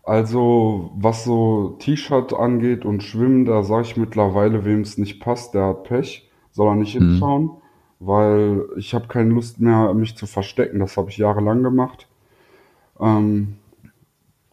Also, 0.03 0.91
was 0.95 1.23
so 1.23 1.77
T-Shirt 1.79 2.33
angeht 2.33 2.85
und 2.85 3.03
Schwimmen, 3.03 3.45
da 3.45 3.63
sage 3.63 3.87
ich 3.87 3.97
mittlerweile, 3.97 4.65
wem 4.65 4.81
es 4.81 4.97
nicht 4.97 5.19
passt, 5.19 5.53
der 5.53 5.67
hat 5.67 5.83
Pech, 5.83 6.29
soll 6.51 6.67
er 6.67 6.75
nicht 6.75 6.99
mhm. 6.99 7.11
hinschauen, 7.11 7.43
mhm. 7.43 7.51
weil 7.99 8.65
ich 8.77 8.93
habe 8.93 9.07
keine 9.07 9.31
Lust 9.31 9.59
mehr, 9.59 9.93
mich 9.93 10.15
zu 10.15 10.27
verstecken. 10.27 10.79
Das 10.79 10.97
habe 10.97 11.09
ich 11.09 11.17
jahrelang 11.17 11.63
gemacht. 11.63 12.07
Ähm, 12.99 13.57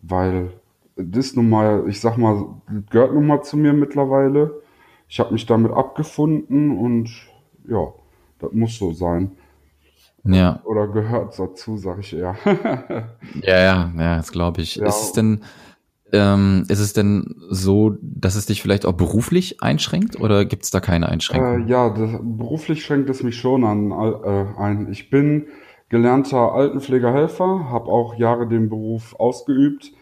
weil 0.03 0.53
das 0.97 1.35
nun 1.35 1.49
mal, 1.49 1.85
ich 1.89 2.01
sag 2.01 2.17
mal, 2.17 2.47
gehört 2.91 3.15
nun 3.15 3.27
mal 3.27 3.43
zu 3.43 3.57
mir 3.57 3.73
mittlerweile. 3.73 4.63
Ich 5.09 5.21
habe 5.21 5.33
mich 5.33 5.47
damit 5.47 5.73
abgefunden 5.73 6.77
und 6.77 7.11
ja, 7.69 7.93
das 8.39 8.53
muss 8.53 8.77
so 8.79 8.93
sein. 8.93 9.33
Ja. 10.25 10.61
Oder 10.65 10.89
gehört 10.89 11.39
dazu, 11.39 11.77
sag 11.77 12.01
ich 12.01 12.15
eher. 12.15 12.37
ja, 13.43 13.59
ja, 13.59 13.93
ja, 13.97 14.17
das 14.17 14.33
glaube 14.33 14.61
ich. 14.61 14.77
Ja. 14.77 14.87
Ist 14.87 15.03
es 15.03 15.13
denn, 15.13 15.43
ähm, 16.13 16.65
ist 16.69 16.81
es 16.81 16.93
denn 16.93 17.35
so, 17.49 17.97
dass 18.01 18.35
es 18.35 18.47
dich 18.47 18.63
vielleicht 18.63 18.87
auch 18.87 18.93
beruflich 18.93 19.63
einschränkt 19.63 20.21
oder 20.21 20.45
gibt 20.45 20.65
es 20.65 20.71
da 20.71 20.81
keine 20.81 21.09
Einschränkungen? 21.09 21.67
Äh, 21.67 21.71
ja, 21.71 21.91
das, 21.91 22.11
beruflich 22.23 22.85
schränkt 22.85 23.11
es 23.11 23.23
mich 23.23 23.37
schon 23.37 23.65
an 23.65 23.91
äh, 23.91 24.61
ein. 24.61 24.89
Ich 24.91 25.11
bin 25.11 25.47
gelernter 25.89 26.53
Altenpflegerhelfer, 26.53 27.71
habe 27.71 27.87
auch 27.87 28.15
Jahre 28.15 28.47
den 28.47 28.69
Beruf 28.69 29.15
ausgeübt 29.19 29.93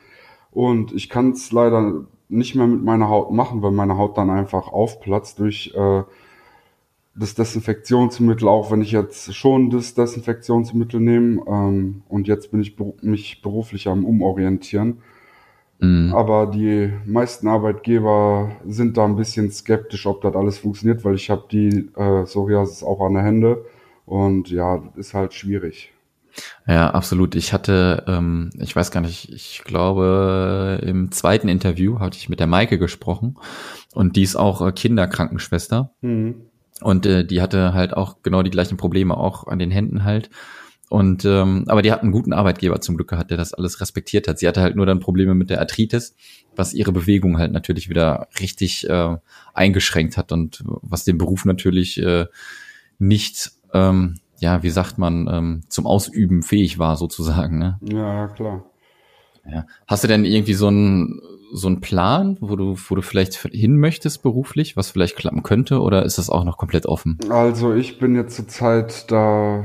und 0.51 0.93
ich 0.93 1.09
kann 1.09 1.31
es 1.31 1.53
leider 1.53 2.07
nicht 2.29 2.55
mehr 2.55 2.67
mit 2.67 2.83
meiner 2.83 3.09
Haut 3.09 3.33
machen, 3.33 3.63
weil 3.63 3.73
meine 3.73 3.97
Haut 3.97 4.17
dann 4.19 4.31
einfach 4.31 4.69
aufplatzt 4.69 5.39
durch 5.39 5.73
äh, 5.77 6.03
das 7.19 7.35
Desinfektionsmittel, 7.35 8.47
auch 8.47 8.71
wenn 8.71 8.83
ich 8.83 8.93
jetzt 8.93 9.35
schon 9.35 9.71
das 9.71 9.95
Desinfektionsmittel 9.95 11.01
nehme. 11.01 11.43
Ähm, 11.47 12.03
und 12.09 12.29
jetzt 12.29 12.51
bin 12.51 12.61
ich 12.61 12.77
mich 13.03 13.43
beruflich 13.43 13.89
am 13.89 14.05
Umorientieren. 14.05 14.99
Mhm. 15.79 16.15
Aber 16.15 16.47
die 16.47 16.93
meisten 17.05 17.49
Arbeitgeber 17.49 18.53
sind 18.67 18.97
da 18.97 19.05
ein 19.05 19.17
bisschen 19.17 19.51
skeptisch, 19.51 20.07
ob 20.07 20.23
das 20.23 20.35
alles 20.35 20.59
funktioniert, 20.59 21.05
weil 21.05 21.15
ich 21.15 21.31
habe 21.31 21.45
die 21.51 21.91
äh, 21.97 22.25
Psoriasis 22.25 22.83
auch 22.83 23.01
an 23.01 23.15
der 23.15 23.25
Hände. 23.25 23.65
Und 24.07 24.51
ja, 24.51 24.83
ist 24.97 25.15
halt 25.15 25.35
schwierig. 25.35 25.93
Ja, 26.67 26.91
absolut. 26.91 27.35
Ich 27.35 27.53
hatte, 27.53 28.05
ähm, 28.07 28.51
ich 28.59 28.75
weiß 28.75 28.91
gar 28.91 29.01
nicht, 29.01 29.33
ich 29.33 29.63
glaube, 29.65 30.81
im 30.83 31.11
zweiten 31.11 31.49
Interview 31.49 31.99
hatte 31.99 32.19
ich 32.19 32.29
mit 32.29 32.41
der 32.41 32.47
Maike 32.47 32.79
gesprochen 32.79 33.37
und 33.95 34.17
die 34.17 34.23
ist 34.23 34.37
auch 34.37 34.67
äh, 34.67 34.73
Kinderkrankenschwester. 34.73 35.93
Mhm. 36.03 36.43
Und 36.83 37.07
äh, 37.07 37.25
die 37.25 37.41
hatte 37.41 37.73
halt 37.73 37.97
auch 37.97 38.23
genau 38.23 38.43
die 38.43 38.51
gleichen 38.51 38.77
Probleme, 38.77 39.17
auch 39.17 39.47
an 39.47 39.59
den 39.59 39.71
Händen 39.71 40.05
halt. 40.05 40.29
Und 40.89 41.25
ähm, 41.25 41.65
aber 41.67 41.83
die 41.83 41.91
hat 41.91 42.03
einen 42.03 42.13
guten 42.13 42.33
Arbeitgeber 42.33 42.81
zum 42.81 42.97
Glück 42.97 43.09
gehabt, 43.09 43.31
der 43.31 43.37
das 43.37 43.53
alles 43.53 43.81
respektiert 43.81 44.29
hat. 44.29 44.39
Sie 44.39 44.47
hatte 44.47 44.63
halt 44.63 44.77
nur 44.77 44.87
dann 44.87 45.01
Probleme 45.01 45.35
mit 45.35 45.51
der 45.51 45.61
Arthritis, 45.61 46.15
was 46.55 46.75
ihre 46.75 46.93
Bewegung 46.93 47.39
halt 47.39 47.53
natürlich 47.53 47.89
wieder 47.89 48.29
richtig 48.41 48.89
äh, 48.89 49.17
eingeschränkt 49.53 50.17
hat 50.17 50.31
und 50.31 50.63
was 50.65 51.05
den 51.05 51.19
Beruf 51.19 51.45
natürlich 51.45 52.01
äh, 52.01 52.27
nicht 52.99 53.51
ähm, 53.75 54.17
ja, 54.39 54.63
wie 54.63 54.71
sagt 54.71 54.99
man, 54.99 55.29
ähm, 55.31 55.63
zum 55.69 55.87
Ausüben 55.87 56.43
fähig 56.43 56.79
war 56.79 56.97
sozusagen. 56.97 57.59
Ne? 57.59 57.79
Ja, 57.83 58.29
klar. 58.29 58.65
Ja. 59.51 59.67
Hast 59.87 60.05
du 60.05 60.09
denn 60.09 60.25
irgendwie 60.25 60.55
so 60.55 60.69
einen 60.69 61.21
so 61.53 61.69
einen 61.69 61.81
Plan, 61.81 62.37
wo 62.41 62.57
du, 62.57 62.77
wo 62.89 62.97
du 62.97 63.03
vielleicht 63.03 63.35
hin 63.53 63.79
möchtest 63.79 64.23
beruflich, 64.23 64.77
was 64.77 64.91
vielleicht 64.91 65.17
klappen 65.17 65.45
könnte, 65.45 65.81
oder 65.81 66.05
ist 66.05 66.19
das 66.19 66.29
auch 66.29 66.43
noch 66.43 66.59
komplett 66.59 66.87
offen? 66.87 67.19
Also 67.31 67.73
ich 67.73 68.01
bin 68.01 68.17
jetzt 68.17 68.35
zurzeit 68.35 69.11
da 69.13 69.65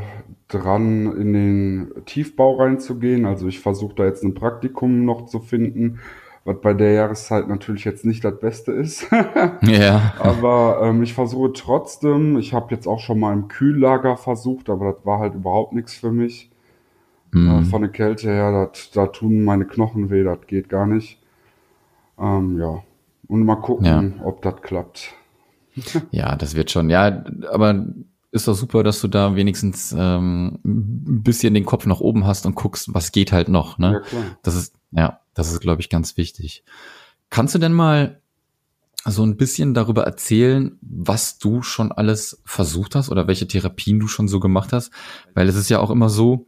dran, 0.54 1.16
in 1.16 1.34
den 1.34 1.92
Tiefbau 2.06 2.56
reinzugehen. 2.56 3.26
Also 3.26 3.48
ich 3.48 3.60
versuche 3.60 3.96
da 3.96 4.06
jetzt 4.06 4.24
ein 4.24 4.34
Praktikum 4.34 5.06
noch 5.06 5.26
zu 5.26 5.40
finden, 5.40 6.00
was 6.44 6.60
bei 6.62 6.74
der 6.74 6.94
Jahreszeit 6.94 7.48
natürlich 7.48 7.86
jetzt 7.86 8.06
nicht 8.06 8.24
das 8.24 8.40
Beste 8.40 8.72
ist. 8.72 9.08
ja. 9.62 10.14
Aber 10.20 10.82
ähm, 10.84 11.04
ich 11.04 11.14
versuche 11.14 11.54
trotzdem, 11.54 12.38
ich 12.38 12.54
habe 12.54 12.74
jetzt 12.74 12.88
auch 12.88 13.00
schon 13.00 13.20
mal 13.20 13.34
im 13.34 13.48
Kühllager 13.48 14.18
versucht, 14.18 14.70
aber 14.70 14.94
das 14.94 15.06
war 15.06 15.20
halt 15.20 15.36
überhaupt 15.36 15.74
nichts 15.74 15.94
für 15.94 16.12
mich. 16.12 16.50
Mhm. 17.32 17.50
Äh, 17.50 17.64
von 17.64 17.82
der 17.82 17.92
Kälte 17.92 18.30
her, 18.30 18.72
da 18.94 19.08
tun 19.08 19.44
meine 19.44 19.66
Knochen 19.66 20.10
weh, 20.10 20.24
das 20.24 20.40
geht 20.48 20.70
gar 20.70 20.88
nicht. 20.88 21.20
Ähm, 22.20 22.60
ja. 22.60 22.84
Und 23.28 23.46
mal 23.46 23.56
gucken, 23.56 23.86
ja. 23.86 24.26
ob 24.26 24.42
das 24.42 24.62
klappt. 24.62 25.14
ja, 26.12 26.36
das 26.36 26.56
wird 26.56 26.72
schon. 26.72 26.90
Ja, 26.90 27.24
aber 27.50 27.86
ist 28.32 28.48
doch 28.48 28.56
super, 28.56 28.84
dass 28.84 29.02
du 29.02 29.08
da 29.08 29.36
wenigstens 29.36 29.94
ähm, 29.98 30.60
ein 30.66 31.24
bisschen 31.24 31.54
den 31.54 31.66
Kopf 31.66 31.86
nach 31.86 32.00
oben 32.00 32.26
hast 32.26 32.46
und 32.46 32.56
guckst, 32.56 32.94
was 32.94 33.12
geht 33.12 33.32
halt 33.32 33.50
noch. 33.50 33.78
Ne? 33.78 34.02
Ja. 34.12 34.20
Das 34.42 34.56
ist, 34.56 34.74
ja, 34.92 35.20
das 35.34 35.52
ist, 35.52 35.60
glaube 35.60 35.82
ich, 35.82 35.90
ganz 35.90 36.18
wichtig. 36.18 36.64
Kannst 37.30 37.56
du 37.56 37.60
denn 37.60 37.74
mal 37.74 38.22
so 39.06 39.24
ein 39.24 39.36
bisschen 39.36 39.74
darüber 39.74 40.04
erzählen, 40.04 40.78
was 40.82 41.40
du 41.40 41.62
schon 41.62 41.92
alles 41.92 42.42
versucht 42.46 42.96
hast 42.96 43.10
oder 43.10 43.28
welche 43.28 43.48
Therapien 43.48 44.00
du 44.00 44.08
schon 44.08 44.28
so 44.28 44.40
gemacht 44.40 44.74
hast? 44.74 44.92
Weil 45.34 45.50
es 45.50 45.56
ist 45.56 45.70
ja 45.70 45.80
auch 45.80 45.90
immer 45.90 46.10
so, 46.10 46.48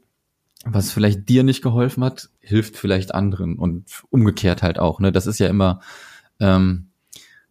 was 0.66 0.92
vielleicht 0.92 1.28
dir 1.28 1.44
nicht 1.44 1.62
geholfen 1.62 2.04
hat, 2.04 2.30
hilft 2.40 2.78
vielleicht 2.78 3.14
anderen 3.14 3.58
und 3.58 4.04
umgekehrt 4.10 4.64
halt 4.64 4.80
auch. 4.80 5.00
Ne, 5.00 5.12
das 5.12 5.28
ist 5.28 5.40
ja 5.40 5.48
immer 5.48 5.82
ähm, 6.40 6.90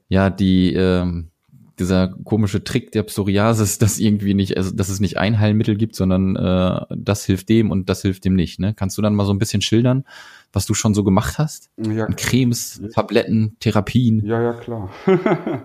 ja 0.08 0.30
die 0.30 0.72
ähm, 0.72 1.31
dieser 1.78 2.08
komische 2.24 2.64
Trick 2.64 2.92
der 2.92 3.02
Psoriasis, 3.02 3.78
dass 3.78 3.98
irgendwie 3.98 4.34
nicht, 4.34 4.56
also 4.56 4.74
dass 4.74 4.88
es 4.88 5.00
nicht 5.00 5.18
ein 5.18 5.38
Heilmittel 5.38 5.76
gibt, 5.76 5.94
sondern 5.94 6.36
äh, 6.36 6.80
das 6.90 7.24
hilft 7.24 7.48
dem 7.48 7.70
und 7.70 7.88
das 7.88 8.02
hilft 8.02 8.24
dem 8.24 8.34
nicht. 8.34 8.60
Ne? 8.60 8.74
Kannst 8.74 8.98
du 8.98 9.02
dann 9.02 9.14
mal 9.14 9.24
so 9.24 9.32
ein 9.32 9.38
bisschen 9.38 9.62
schildern, 9.62 10.04
was 10.52 10.66
du 10.66 10.74
schon 10.74 10.94
so 10.94 11.04
gemacht 11.04 11.38
hast? 11.38 11.70
Ja. 11.78 12.06
An 12.06 12.16
Cremes, 12.16 12.82
Tabletten, 12.94 13.56
Therapien. 13.60 14.24
Ja, 14.24 14.40
ja, 14.42 14.52
klar. 14.52 14.90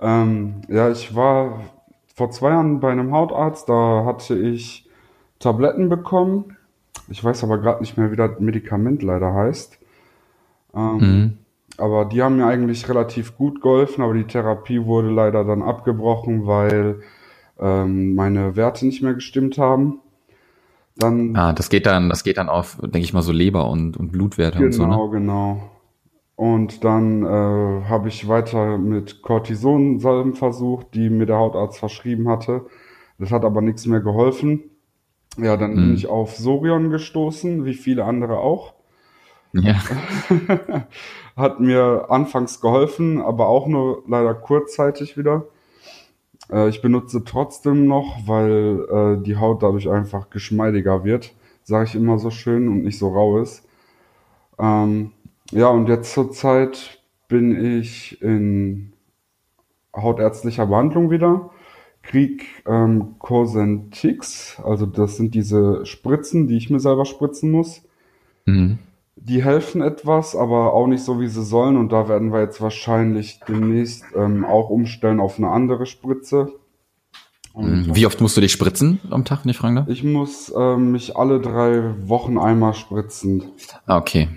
ähm, 0.00 0.62
ja, 0.68 0.90
ich 0.90 1.14
war 1.14 1.60
vor 2.14 2.30
zwei 2.30 2.50
Jahren 2.50 2.80
bei 2.80 2.90
einem 2.90 3.12
Hautarzt, 3.12 3.68
da 3.68 4.04
hatte 4.04 4.36
ich 4.38 4.88
Tabletten 5.38 5.88
bekommen. 5.88 6.56
Ich 7.08 7.22
weiß 7.22 7.44
aber 7.44 7.58
gerade 7.58 7.80
nicht 7.80 7.96
mehr, 7.96 8.10
wie 8.10 8.16
das 8.16 8.40
Medikament 8.40 9.02
leider 9.02 9.32
heißt. 9.32 9.78
Ähm, 10.74 10.98
mhm. 10.98 11.38
Aber 11.78 12.04
die 12.04 12.22
haben 12.22 12.36
mir 12.36 12.46
eigentlich 12.46 12.88
relativ 12.88 13.36
gut 13.36 13.62
geholfen, 13.62 14.02
aber 14.02 14.14
die 14.14 14.24
Therapie 14.24 14.84
wurde 14.84 15.10
leider 15.10 15.44
dann 15.44 15.62
abgebrochen, 15.62 16.46
weil 16.46 17.00
ähm, 17.58 18.14
meine 18.14 18.56
Werte 18.56 18.84
nicht 18.84 19.02
mehr 19.02 19.14
gestimmt 19.14 19.58
haben. 19.58 20.00
Dann, 20.96 21.36
ah, 21.36 21.52
das 21.52 21.70
geht 21.70 21.86
dann, 21.86 22.08
das 22.08 22.24
geht 22.24 22.38
dann 22.38 22.48
auf, 22.48 22.78
denke 22.82 22.98
ich 22.98 23.12
mal, 23.12 23.22
so 23.22 23.30
Leber 23.30 23.70
und, 23.70 23.96
und 23.96 24.10
Blutwerte 24.10 24.58
genau, 24.58 24.66
und 24.66 24.72
so. 24.72 24.82
Genau, 24.84 25.06
ne? 25.06 25.12
genau. 25.12 25.70
Und 26.34 26.84
dann 26.84 27.24
äh, 27.24 27.84
habe 27.88 28.08
ich 28.08 28.28
weiter 28.28 28.78
mit 28.78 29.22
Cortisonsalben 29.22 30.34
versucht, 30.34 30.94
die 30.94 31.10
mir 31.10 31.26
der 31.26 31.36
Hautarzt 31.36 31.78
verschrieben 31.78 32.28
hatte. 32.28 32.66
Das 33.18 33.30
hat 33.30 33.44
aber 33.44 33.60
nichts 33.60 33.86
mehr 33.86 34.00
geholfen. 34.00 34.64
Ja, 35.36 35.56
dann 35.56 35.72
hm. 35.72 35.76
bin 35.76 35.94
ich 35.94 36.08
auf 36.08 36.36
Sorion 36.36 36.90
gestoßen, 36.90 37.64
wie 37.64 37.74
viele 37.74 38.04
andere 38.04 38.38
auch. 38.38 38.74
Ja. 39.52 39.80
Hat 41.36 41.60
mir 41.60 42.06
anfangs 42.10 42.60
geholfen, 42.60 43.20
aber 43.20 43.48
auch 43.48 43.66
nur 43.66 44.02
leider 44.06 44.34
kurzzeitig 44.34 45.16
wieder. 45.16 45.46
Äh, 46.50 46.68
ich 46.68 46.82
benutze 46.82 47.24
trotzdem 47.24 47.86
noch, 47.86 48.26
weil 48.26 48.86
äh, 48.90 49.22
die 49.22 49.36
Haut 49.36 49.62
dadurch 49.62 49.88
einfach 49.88 50.30
geschmeidiger 50.30 51.04
wird, 51.04 51.34
sage 51.62 51.86
ich 51.86 51.94
immer 51.94 52.18
so 52.18 52.30
schön 52.30 52.68
und 52.68 52.82
nicht 52.82 52.98
so 52.98 53.08
rau 53.08 53.40
ist. 53.40 53.66
Ähm, 54.58 55.12
ja, 55.50 55.68
und 55.68 55.88
jetzt 55.88 56.12
zurzeit 56.12 57.00
bin 57.28 57.78
ich 57.78 58.20
in 58.22 58.92
hautärztlicher 59.94 60.66
Behandlung 60.66 61.10
wieder. 61.10 61.50
Krieg 62.02 62.46
ähm, 62.66 63.16
Cosentix, 63.18 64.60
also 64.64 64.86
das 64.86 65.16
sind 65.16 65.34
diese 65.34 65.84
Spritzen, 65.84 66.48
die 66.48 66.56
ich 66.56 66.70
mir 66.70 66.80
selber 66.80 67.04
spritzen 67.04 67.50
muss. 67.50 67.82
Mhm 68.46 68.78
die 69.28 69.44
helfen 69.44 69.82
etwas, 69.82 70.34
aber 70.34 70.72
auch 70.72 70.86
nicht 70.86 71.04
so, 71.04 71.20
wie 71.20 71.28
sie 71.28 71.44
sollen. 71.44 71.76
Und 71.76 71.92
da 71.92 72.08
werden 72.08 72.32
wir 72.32 72.40
jetzt 72.40 72.60
wahrscheinlich 72.60 73.40
demnächst 73.46 74.04
ähm, 74.16 74.44
auch 74.44 74.70
umstellen 74.70 75.20
auf 75.20 75.38
eine 75.38 75.50
andere 75.50 75.86
Spritze. 75.86 76.52
Und 77.52 77.94
wie 77.94 78.06
oft 78.06 78.20
musst 78.20 78.36
du 78.36 78.40
dich 78.40 78.52
spritzen 78.52 79.00
am 79.10 79.24
Tag, 79.24 79.44
wenn 79.44 79.50
ich 79.50 79.58
fragen 79.58 79.76
darf? 79.76 79.88
Ich 79.88 80.04
muss 80.04 80.52
ähm, 80.56 80.92
mich 80.92 81.16
alle 81.16 81.40
drei 81.40 81.94
Wochen 82.08 82.38
einmal 82.38 82.74
spritzen. 82.74 83.44
Ah, 83.86 83.98
okay. 83.98 84.28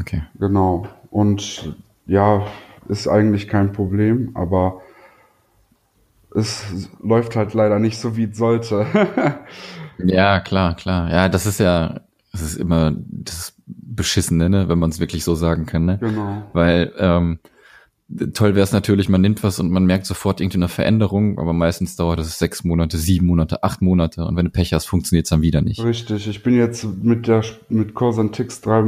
Okay. 0.00 0.22
Genau. 0.38 0.86
Und 1.10 1.74
ja, 2.06 2.46
ist 2.88 3.08
eigentlich 3.08 3.48
kein 3.48 3.72
Problem, 3.72 4.30
aber 4.34 4.82
es 6.34 6.90
läuft 7.02 7.34
halt 7.34 7.54
leider 7.54 7.78
nicht 7.78 7.98
so, 7.98 8.16
wie 8.16 8.24
es 8.24 8.36
sollte. 8.36 8.86
ja, 10.04 10.40
klar, 10.40 10.76
klar. 10.76 11.10
Ja, 11.10 11.28
das 11.28 11.46
ist 11.46 11.58
ja, 11.58 12.00
das 12.32 12.42
ist 12.42 12.56
immer 12.56 12.92
das 12.94 13.56
Beschissene, 13.96 14.48
ne, 14.48 14.68
wenn 14.68 14.78
man 14.78 14.90
es 14.90 15.00
wirklich 15.00 15.24
so 15.24 15.34
sagen 15.34 15.66
kann. 15.66 15.84
Ne? 15.84 15.98
Genau. 16.00 16.42
Weil 16.52 16.92
ähm, 16.98 17.38
toll 18.34 18.54
wäre 18.54 18.64
es 18.64 18.72
natürlich, 18.72 19.08
man 19.08 19.20
nimmt 19.20 19.42
was 19.42 19.58
und 19.58 19.70
man 19.70 19.84
merkt 19.84 20.06
sofort 20.06 20.40
irgendeine 20.40 20.68
Veränderung, 20.68 21.38
aber 21.38 21.52
meistens 21.52 21.96
dauert 21.96 22.20
es 22.20 22.38
sechs 22.38 22.62
Monate, 22.62 22.98
sieben 22.98 23.26
Monate, 23.26 23.62
acht 23.62 23.82
Monate 23.82 24.24
und 24.24 24.36
wenn 24.36 24.44
du 24.46 24.52
Pech 24.52 24.72
hast, 24.72 24.86
funktioniert 24.86 25.26
es 25.26 25.30
dann 25.30 25.42
wieder 25.42 25.62
nicht. 25.62 25.82
Richtig, 25.82 26.28
ich 26.28 26.42
bin 26.42 26.54
jetzt 26.54 26.86
mit 27.02 27.26
der 27.26 27.42
mit 27.68 27.94
Corsantix 27.94 28.60
drei, 28.60 28.84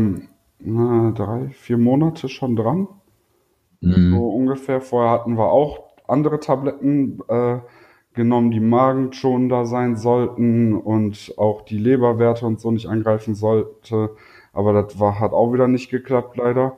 na, 0.60 1.10
drei, 1.12 1.48
vier 1.48 1.78
Monate 1.78 2.28
schon 2.28 2.54
dran. 2.54 2.88
Mhm. 3.80 4.12
So 4.12 4.28
ungefähr. 4.28 4.80
Vorher 4.80 5.12
hatten 5.12 5.36
wir 5.36 5.50
auch 5.50 5.84
andere 6.06 6.40
Tabletten 6.40 7.20
äh, 7.28 7.58
genommen, 8.14 8.50
die 8.50 8.60
magenschonender 8.60 9.66
sein 9.66 9.96
sollten 9.96 10.74
und 10.74 11.34
auch 11.36 11.62
die 11.62 11.78
Leberwerte 11.78 12.46
und 12.46 12.60
so 12.60 12.70
nicht 12.70 12.86
angreifen 12.86 13.34
sollte. 13.34 14.10
Aber 14.58 14.72
das 14.72 14.98
war, 14.98 15.20
hat 15.20 15.32
auch 15.32 15.52
wieder 15.52 15.68
nicht 15.68 15.88
geklappt, 15.88 16.36
leider. 16.36 16.76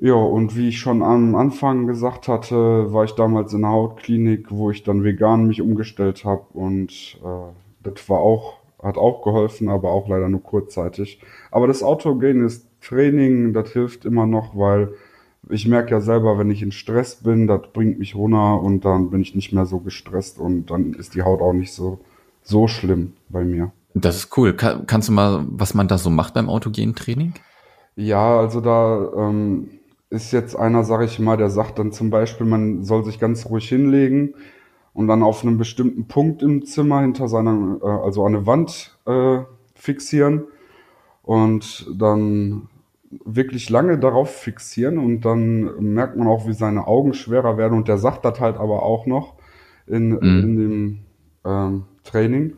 Ja, 0.00 0.14
und 0.14 0.56
wie 0.56 0.70
ich 0.70 0.80
schon 0.80 1.00
am 1.00 1.36
Anfang 1.36 1.86
gesagt 1.86 2.26
hatte, 2.26 2.92
war 2.92 3.04
ich 3.04 3.12
damals 3.12 3.52
in 3.52 3.60
der 3.60 3.70
Hautklinik, 3.70 4.46
wo 4.50 4.72
ich 4.72 4.82
dann 4.82 5.04
vegan 5.04 5.46
mich 5.46 5.62
umgestellt 5.62 6.24
habe 6.24 6.42
und 6.52 7.20
äh, 7.22 7.52
das 7.84 8.08
war 8.08 8.18
auch, 8.18 8.54
hat 8.82 8.98
auch 8.98 9.22
geholfen, 9.22 9.68
aber 9.68 9.92
auch 9.92 10.08
leider 10.08 10.28
nur 10.28 10.42
kurzzeitig. 10.42 11.20
Aber 11.52 11.68
das 11.68 11.84
autogenes 11.84 12.66
Training, 12.80 13.52
das 13.52 13.70
hilft 13.70 14.04
immer 14.04 14.26
noch, 14.26 14.58
weil 14.58 14.94
ich 15.48 15.68
merke 15.68 15.92
ja 15.92 16.00
selber, 16.00 16.40
wenn 16.40 16.50
ich 16.50 16.62
in 16.62 16.72
Stress 16.72 17.22
bin, 17.22 17.46
das 17.46 17.68
bringt 17.72 18.00
mich 18.00 18.16
runter 18.16 18.60
und 18.60 18.84
dann 18.84 19.10
bin 19.10 19.20
ich 19.20 19.36
nicht 19.36 19.52
mehr 19.52 19.66
so 19.66 19.78
gestresst 19.78 20.40
und 20.40 20.72
dann 20.72 20.94
ist 20.94 21.14
die 21.14 21.22
Haut 21.22 21.40
auch 21.40 21.52
nicht 21.52 21.72
so, 21.72 22.00
so 22.42 22.66
schlimm 22.66 23.12
bei 23.28 23.44
mir. 23.44 23.70
Das 23.94 24.16
ist 24.16 24.36
cool. 24.36 24.54
Kann, 24.54 24.86
kannst 24.86 25.08
du 25.08 25.12
mal, 25.12 25.44
was 25.48 25.74
man 25.74 25.88
da 25.88 25.98
so 25.98 26.10
macht 26.10 26.34
beim 26.34 26.48
autogenen 26.48 26.94
Training? 26.94 27.34
Ja, 27.94 28.38
also 28.38 28.60
da 28.60 29.10
ähm, 29.16 29.68
ist 30.10 30.32
jetzt 30.32 30.56
einer, 30.56 30.84
sag 30.84 31.02
ich 31.02 31.18
mal, 31.18 31.36
der 31.36 31.50
sagt 31.50 31.78
dann 31.78 31.92
zum 31.92 32.10
Beispiel, 32.10 32.46
man 32.46 32.82
soll 32.84 33.04
sich 33.04 33.18
ganz 33.18 33.46
ruhig 33.46 33.68
hinlegen 33.68 34.34
und 34.94 35.08
dann 35.08 35.22
auf 35.22 35.42
einem 35.42 35.58
bestimmten 35.58 36.06
Punkt 36.06 36.42
im 36.42 36.64
Zimmer 36.64 37.00
hinter 37.00 37.28
seiner, 37.28 37.78
äh, 37.82 37.86
also 37.86 38.24
an 38.24 38.34
eine 38.34 38.46
Wand 38.46 38.98
äh, 39.06 39.40
fixieren 39.74 40.44
und 41.22 41.86
dann 41.94 42.68
wirklich 43.24 43.68
lange 43.68 43.98
darauf 43.98 44.34
fixieren 44.34 44.98
und 44.98 45.22
dann 45.22 45.92
merkt 45.94 46.16
man 46.16 46.28
auch, 46.28 46.46
wie 46.46 46.54
seine 46.54 46.86
Augen 46.86 47.12
schwerer 47.14 47.58
werden 47.58 47.76
und 47.76 47.88
der 47.88 47.98
sagt 47.98 48.24
das 48.24 48.40
halt 48.40 48.56
aber 48.56 48.82
auch 48.82 49.06
noch 49.06 49.34
in, 49.86 50.10
mhm. 50.10 50.18
in 50.20 50.56
dem 50.56 50.98
ähm, 51.44 51.84
Training. 52.04 52.54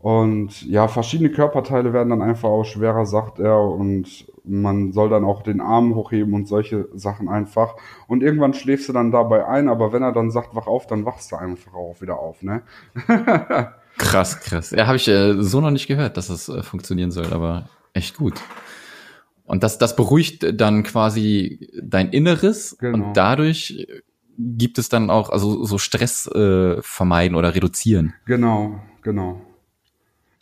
Und 0.00 0.62
ja, 0.62 0.88
verschiedene 0.88 1.30
Körperteile 1.30 1.92
werden 1.92 2.08
dann 2.08 2.22
einfach 2.22 2.48
auch 2.48 2.64
schwerer, 2.64 3.04
sagt 3.04 3.38
er. 3.38 3.60
Und 3.60 4.26
man 4.44 4.92
soll 4.92 5.10
dann 5.10 5.24
auch 5.24 5.42
den 5.42 5.60
Arm 5.60 5.94
hochheben 5.94 6.32
und 6.32 6.48
solche 6.48 6.88
Sachen 6.94 7.28
einfach. 7.28 7.74
Und 8.06 8.22
irgendwann 8.22 8.54
schläfst 8.54 8.88
du 8.88 8.94
dann 8.94 9.10
dabei 9.10 9.46
ein, 9.46 9.68
aber 9.68 9.92
wenn 9.92 10.02
er 10.02 10.12
dann 10.12 10.30
sagt, 10.30 10.54
wach 10.54 10.66
auf, 10.66 10.86
dann 10.86 11.04
wachst 11.04 11.32
du 11.32 11.36
einfach 11.36 11.74
auch 11.74 12.00
wieder 12.00 12.18
auf, 12.18 12.42
ne? 12.42 12.62
krass, 13.98 14.40
krass. 14.40 14.70
Ja, 14.70 14.86
habe 14.86 14.96
ich 14.96 15.06
äh, 15.06 15.42
so 15.42 15.60
noch 15.60 15.70
nicht 15.70 15.86
gehört, 15.86 16.16
dass 16.16 16.30
es 16.30 16.48
äh, 16.48 16.62
funktionieren 16.62 17.10
soll, 17.10 17.32
aber 17.32 17.68
echt 17.92 18.16
gut. 18.16 18.40
Und 19.44 19.62
das, 19.62 19.76
das 19.76 19.96
beruhigt 19.96 20.46
dann 20.58 20.82
quasi 20.82 21.68
dein 21.82 22.08
Inneres 22.10 22.78
genau. 22.78 22.94
und 23.08 23.16
dadurch 23.16 23.86
gibt 24.38 24.78
es 24.78 24.88
dann 24.88 25.10
auch, 25.10 25.28
also 25.28 25.64
so 25.64 25.76
Stress 25.76 26.26
äh, 26.28 26.80
vermeiden 26.80 27.36
oder 27.36 27.54
reduzieren. 27.54 28.14
Genau, 28.24 28.80
genau. 29.02 29.42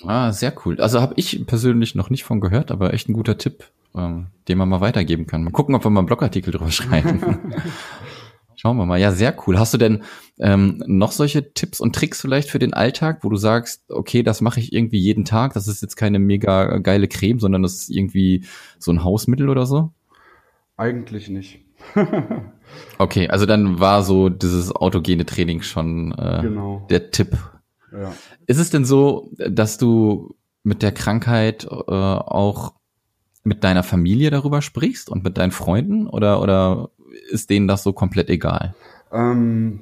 Ah, 0.04 0.32
sehr 0.32 0.54
cool. 0.64 0.80
Also 0.80 1.00
habe 1.00 1.14
ich 1.16 1.44
persönlich 1.46 1.94
noch 1.94 2.10
nicht 2.10 2.24
von 2.24 2.40
gehört, 2.40 2.70
aber 2.70 2.94
echt 2.94 3.08
ein 3.08 3.14
guter 3.14 3.38
Tipp. 3.38 3.64
ähm, 3.94 4.26
den 4.48 4.58
man 4.58 4.68
mal 4.68 4.80
weitergeben 4.80 5.26
kann. 5.26 5.44
Mal 5.44 5.50
gucken, 5.50 5.74
ob 5.74 5.84
wir 5.84 5.90
mal 5.90 6.00
einen 6.00 6.06
Blogartikel 6.06 6.52
drüber 6.52 6.70
schreiben. 6.70 7.52
Schauen 8.54 8.76
wir 8.76 8.86
mal. 8.86 8.98
Ja, 8.98 9.12
sehr 9.12 9.36
cool. 9.46 9.58
Hast 9.58 9.72
du 9.72 9.78
denn 9.78 10.02
ähm, 10.38 10.82
noch 10.86 11.12
solche 11.12 11.52
Tipps 11.52 11.80
und 11.80 11.94
Tricks 11.94 12.20
vielleicht 12.20 12.50
für 12.50 12.58
den 12.58 12.74
Alltag, 12.74 13.20
wo 13.22 13.28
du 13.28 13.36
sagst, 13.36 13.84
okay, 13.88 14.22
das 14.22 14.40
mache 14.40 14.58
ich 14.60 14.72
irgendwie 14.72 14.98
jeden 14.98 15.24
Tag. 15.24 15.54
Das 15.54 15.68
ist 15.68 15.80
jetzt 15.80 15.96
keine 15.96 16.18
mega 16.18 16.78
geile 16.78 17.06
Creme, 17.06 17.38
sondern 17.38 17.62
das 17.62 17.74
ist 17.74 17.90
irgendwie 17.90 18.44
so 18.78 18.90
ein 18.90 19.04
Hausmittel 19.04 19.48
oder 19.48 19.64
so? 19.64 19.92
Eigentlich 20.76 21.28
nicht. 21.28 21.60
okay, 22.98 23.28
also 23.28 23.46
dann 23.46 23.78
war 23.78 24.02
so 24.02 24.28
dieses 24.28 24.74
autogene 24.74 25.24
Training 25.24 25.62
schon 25.62 26.12
äh, 26.18 26.40
genau. 26.42 26.86
der 26.90 27.10
Tipp. 27.12 27.38
Ja. 27.92 28.12
Ist 28.46 28.58
es 28.58 28.70
denn 28.70 28.84
so, 28.84 29.30
dass 29.36 29.78
du 29.78 30.34
mit 30.62 30.82
der 30.82 30.92
Krankheit 30.92 31.64
äh, 31.64 31.92
auch 31.92 32.74
mit 33.44 33.64
deiner 33.64 33.82
Familie 33.82 34.30
darüber 34.30 34.62
sprichst 34.62 35.08
und 35.08 35.24
mit 35.24 35.38
deinen 35.38 35.52
Freunden 35.52 36.06
oder, 36.06 36.42
oder 36.42 36.90
ist 37.30 37.50
denen 37.50 37.68
das 37.68 37.82
so 37.82 37.92
komplett 37.92 38.28
egal? 38.28 38.74
Ähm, 39.10 39.80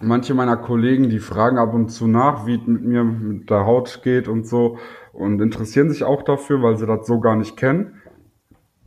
manche 0.00 0.34
meiner 0.34 0.56
Kollegen, 0.56 1.08
die 1.08 1.20
fragen 1.20 1.58
ab 1.58 1.72
und 1.74 1.90
zu 1.90 2.06
nach, 2.06 2.46
wie 2.46 2.56
es 2.56 2.66
mit 2.66 2.82
mir 2.82 3.04
mit 3.04 3.50
der 3.50 3.66
Haut 3.66 4.00
geht 4.02 4.28
und 4.28 4.46
so 4.46 4.78
und 5.12 5.40
interessieren 5.40 5.90
sich 5.90 6.04
auch 6.04 6.22
dafür, 6.22 6.62
weil 6.62 6.76
sie 6.76 6.86
das 6.86 7.06
so 7.06 7.20
gar 7.20 7.36
nicht 7.36 7.56
kennen. 7.56 8.02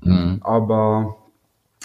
Mhm. 0.01 0.39
Aber 0.41 1.15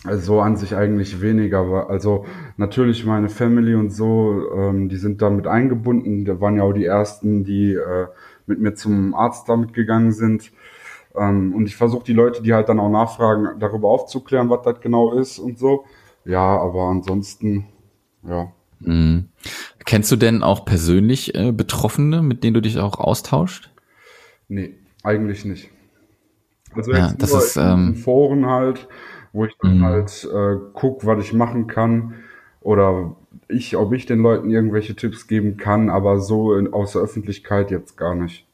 also 0.05 0.41
an 0.41 0.57
sich 0.57 0.75
eigentlich 0.75 1.21
weniger. 1.21 1.89
Also 1.89 2.27
natürlich 2.57 3.05
meine 3.05 3.29
Family 3.29 3.75
und 3.75 3.91
so, 3.91 4.51
ähm, 4.55 4.89
die 4.89 4.97
sind 4.97 5.23
damit 5.23 5.47
eingebunden. 5.47 6.25
Da 6.25 6.41
waren 6.41 6.57
ja 6.57 6.65
auch 6.65 6.73
die 6.73 6.85
ersten, 6.85 7.45
die 7.45 7.75
äh, 7.75 8.07
mit 8.47 8.61
mir 8.61 8.75
zum 8.75 9.15
Arzt 9.15 9.49
damit 9.49 9.75
gegangen 9.75 10.13
sind. 10.13 10.51
Ähm, 11.15 11.55
und 11.55 11.67
ich 11.67 11.77
versuche 11.77 12.05
die 12.05 12.15
Leute, 12.15 12.43
die 12.43 12.53
halt 12.53 12.69
dann 12.69 12.81
auch 12.81 12.91
nachfragen, 12.91 13.61
darüber 13.61 13.89
aufzuklären, 13.89 14.51
was 14.51 14.63
das 14.63 14.81
genau 14.81 15.13
ist 15.13 15.39
und 15.39 15.59
so. 15.59 15.85
Ja, 16.25 16.59
aber 16.59 16.85
ansonsten, 16.85 17.67
ja. 18.23 18.51
Mhm. 18.81 19.29
Kennst 19.85 20.11
du 20.11 20.17
denn 20.17 20.43
auch 20.43 20.65
persönlich 20.65 21.35
äh, 21.35 21.53
Betroffene, 21.53 22.23
mit 22.23 22.43
denen 22.43 22.55
du 22.55 22.63
dich 22.63 22.79
auch 22.79 22.99
austauscht? 22.99 23.71
Nee, 24.49 24.75
eigentlich 25.05 25.45
nicht. 25.45 25.71
Also 26.75 26.93
jetzt 26.93 27.11
ja, 27.11 27.15
das 27.19 27.33
ist, 27.33 27.57
in, 27.57 27.63
ähm, 27.63 27.95
Foren 27.97 28.47
halt, 28.47 28.89
wo 29.33 29.45
ich 29.45 29.57
dann 29.61 29.79
mhm. 29.79 29.85
halt 29.85 30.29
äh, 30.33 30.57
guck, 30.73 31.07
was 31.07 31.25
ich 31.25 31.33
machen 31.33 31.67
kann 31.67 32.15
oder 32.61 33.17
ich, 33.49 33.77
ob 33.77 33.93
ich 33.93 34.07
den 34.07 34.21
Leuten 34.21 34.51
irgendwelche 34.51 34.95
Tipps 34.95 35.27
geben 35.27 35.57
kann, 35.57 35.91
aber 35.91 36.21
so 36.21 36.55
in, 36.55 36.73
aus 36.73 36.93
der 36.93 37.03
Öffentlichkeit 37.03 37.71
jetzt 37.71 37.97
gar 37.97 38.15
nicht. 38.15 38.47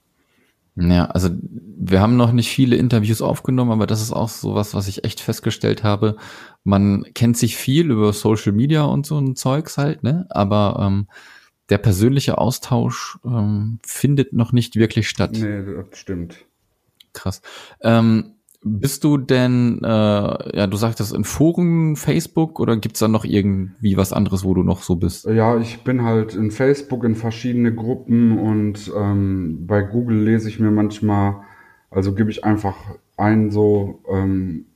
Ja, 0.76 1.06
also 1.06 1.30
wir 1.42 2.00
haben 2.00 2.16
noch 2.16 2.32
nicht 2.32 2.50
viele 2.50 2.76
Interviews 2.76 3.20
aufgenommen, 3.20 3.73
aber 3.73 3.87
das 3.87 4.00
ist 4.00 4.12
auch 4.12 4.28
so 4.28 4.54
was, 4.54 4.75
was 4.75 4.87
ich 4.87 5.04
echt 5.04 5.20
festgestellt 5.20 5.82
habe. 5.82 6.16
Man 6.62 7.04
kennt 7.14 7.37
sich 7.37 7.56
viel 7.56 7.90
über 7.90 8.12
Social 8.12 8.52
Media 8.52 8.85
und 8.85 9.04
so 9.04 9.18
ein 9.18 9.35
Zeugs 9.35 9.76
halt, 9.76 10.04
ne? 10.04 10.26
Aber 10.30 10.78
ähm, 10.80 11.08
der 11.68 11.78
persönliche 11.78 12.38
Austausch 12.38 13.18
ähm, 13.25 13.80
findet 13.85 14.32
noch 14.32 14.52
nicht 14.52 14.76
wirklich 14.76 15.08
statt. 15.08 15.32
Nee, 15.32 15.62
das 15.64 15.99
stimmt. 15.99 16.47
Krass. 17.12 17.42
Ähm, 17.80 18.35
bist 18.62 19.05
du 19.05 19.19
denn, 19.19 19.81
äh, 19.85 19.87
ja, 19.87 20.67
du 20.67 20.77
sagtest 20.77 21.15
in 21.15 21.25
Foren, 21.25 21.97
Facebook 21.97 22.59
oder 22.59 22.77
gibt's 22.77 22.99
da 22.99 23.09
noch 23.09 23.25
irgendwie 23.25 23.97
was 23.97 24.12
anderes, 24.12 24.45
wo 24.45 24.55
du 24.55 24.62
noch 24.62 24.83
so 24.83 24.97
bist? 24.97 25.27
Ja, 25.27 25.57
ich 25.59 25.85
bin 25.85 26.03
halt 26.03 26.35
in 26.35 26.50
Facebook 26.50 27.05
in 27.05 27.15
verschiedene 27.15 27.73
Gruppen 27.73 28.38
und 28.38 28.93
ähm, 28.97 29.67
bei 29.67 29.83
Google 29.83 30.23
lese 30.23 30.49
ich 30.49 30.59
mir 30.59 30.73
manchmal, 30.73 31.37
also 31.91 32.15
gebe 32.15 32.31
ich 32.31 32.45
einfach 32.45 32.77
ein 33.17 33.50
so 33.50 34.03
ähm, 34.11 34.67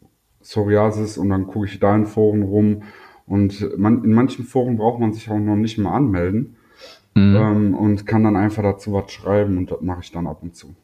Psoriasis 0.41 1.19
und 1.19 1.31
dann 1.31 1.47
gucke 1.47 1.67
ich 1.67 1.81
da 1.81 1.95
in 1.95 2.07
Foren 2.07 2.43
rum 2.43 2.83
und 3.27 3.79
man, 3.79 4.05
in 4.05 4.13
manchen 4.13 4.45
Foren 4.45 4.77
braucht 4.77 5.01
man 5.01 5.13
sich 5.13 5.29
auch 5.29 5.39
noch 5.39 5.57
nicht 5.57 5.79
mal 5.79 5.95
anmelden 5.95 6.57
mhm. 7.15 7.37
ähm, 7.37 7.75
und 7.75 8.07
kann 8.07 8.23
dann 8.23 8.37
einfach 8.37 8.63
dazu 8.63 8.93
was 8.93 9.11
schreiben 9.11 9.59
und 9.59 9.73
das 9.73 9.81
mache 9.81 10.01
ich 10.03 10.13
dann 10.13 10.29
ab 10.29 10.39
und 10.43 10.55
zu. 10.55 10.75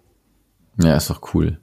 Ja, 0.80 0.96
ist 0.96 1.10
doch 1.10 1.34
cool. 1.34 1.58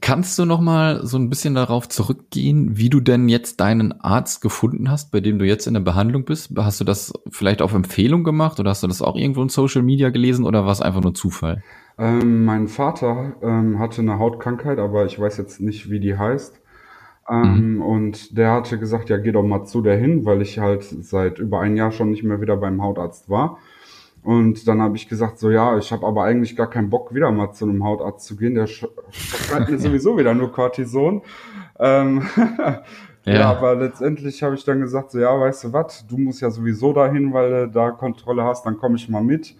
Kannst 0.00 0.38
du 0.38 0.44
noch 0.44 0.60
mal 0.60 1.06
so 1.06 1.18
ein 1.18 1.28
bisschen 1.28 1.54
darauf 1.54 1.88
zurückgehen, 1.88 2.76
wie 2.76 2.90
du 2.90 3.00
denn 3.00 3.28
jetzt 3.28 3.60
deinen 3.60 4.00
Arzt 4.00 4.40
gefunden 4.40 4.90
hast, 4.90 5.12
bei 5.12 5.20
dem 5.20 5.38
du 5.38 5.44
jetzt 5.44 5.66
in 5.66 5.74
der 5.74 5.80
Behandlung 5.80 6.24
bist? 6.24 6.52
Hast 6.56 6.80
du 6.80 6.84
das 6.84 7.12
vielleicht 7.30 7.62
auf 7.62 7.74
Empfehlung 7.74 8.24
gemacht 8.24 8.58
oder 8.60 8.70
hast 8.70 8.82
du 8.82 8.86
das 8.86 9.02
auch 9.02 9.16
irgendwo 9.16 9.42
in 9.42 9.48
Social 9.48 9.82
Media 9.82 10.10
gelesen 10.10 10.44
oder 10.44 10.64
war 10.64 10.72
es 10.72 10.80
einfach 10.80 11.02
nur 11.02 11.14
Zufall? 11.14 11.62
Ähm, 11.98 12.44
mein 12.44 12.68
Vater 12.68 13.34
ähm, 13.42 13.78
hatte 13.78 14.00
eine 14.00 14.18
Hautkrankheit, 14.18 14.78
aber 14.78 15.04
ich 15.06 15.18
weiß 15.18 15.36
jetzt 15.36 15.60
nicht, 15.60 15.90
wie 15.90 16.00
die 16.00 16.18
heißt. 16.18 16.60
Ähm, 17.28 17.76
mhm. 17.76 17.82
Und 17.82 18.36
der 18.36 18.52
hatte 18.52 18.78
gesagt, 18.78 19.10
ja, 19.10 19.16
geh 19.16 19.32
doch 19.32 19.42
mal 19.42 19.64
zu 19.64 19.80
der 19.80 19.96
hin, 19.96 20.24
weil 20.24 20.42
ich 20.42 20.58
halt 20.58 20.82
seit 20.82 21.38
über 21.38 21.60
ein 21.60 21.76
Jahr 21.76 21.92
schon 21.92 22.10
nicht 22.10 22.24
mehr 22.24 22.40
wieder 22.40 22.56
beim 22.56 22.82
Hautarzt 22.82 23.30
war. 23.30 23.58
Und 24.24 24.66
dann 24.66 24.80
habe 24.80 24.96
ich 24.96 25.06
gesagt, 25.06 25.38
so 25.38 25.50
ja, 25.50 25.76
ich 25.76 25.92
habe 25.92 26.06
aber 26.06 26.24
eigentlich 26.24 26.56
gar 26.56 26.70
keinen 26.70 26.88
Bock, 26.88 27.14
wieder 27.14 27.30
mal 27.30 27.52
zu 27.52 27.66
einem 27.66 27.84
Hautarzt 27.84 28.26
zu 28.26 28.36
gehen. 28.36 28.54
Der 28.54 28.66
verschreibt 28.66 29.68
mir 29.70 29.78
sowieso 29.78 30.16
wieder 30.16 30.32
nur 30.32 30.50
Cortison. 30.50 31.20
Ähm, 31.78 32.26
ja. 33.26 33.32
ja. 33.32 33.50
aber 33.50 33.74
letztendlich 33.76 34.42
habe 34.42 34.54
ich 34.54 34.64
dann 34.64 34.80
gesagt, 34.80 35.10
so 35.10 35.18
ja, 35.18 35.38
weißt 35.38 35.64
du 35.64 35.72
was, 35.74 36.06
du 36.06 36.16
musst 36.16 36.40
ja 36.40 36.50
sowieso 36.50 36.94
dahin, 36.94 37.34
weil 37.34 37.66
du 37.66 37.68
da 37.68 37.90
Kontrolle 37.90 38.44
hast, 38.44 38.64
dann 38.64 38.78
komme 38.78 38.96
ich 38.96 39.10
mal 39.10 39.22
mit. 39.22 39.56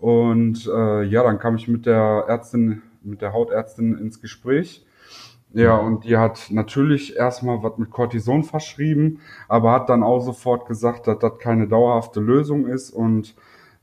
Und 0.00 0.66
äh, 0.66 1.04
ja, 1.04 1.22
dann 1.22 1.38
kam 1.38 1.54
ich 1.54 1.68
mit 1.68 1.86
der 1.86 2.24
Ärztin, 2.26 2.82
mit 3.04 3.22
der 3.22 3.32
Hautärztin 3.32 3.96
ins 3.98 4.20
Gespräch. 4.20 4.84
Ja, 5.52 5.76
und 5.76 6.04
die 6.04 6.16
hat 6.16 6.48
natürlich 6.50 7.16
erstmal 7.16 7.62
was 7.62 7.78
mit 7.78 7.90
Cortison 7.90 8.42
verschrieben, 8.42 9.20
aber 9.46 9.72
hat 9.72 9.88
dann 9.88 10.02
auch 10.02 10.20
sofort 10.20 10.66
gesagt, 10.66 11.06
dass 11.06 11.20
das 11.20 11.38
keine 11.38 11.68
dauerhafte 11.68 12.20
Lösung 12.20 12.66
ist 12.66 12.90
und 12.90 13.34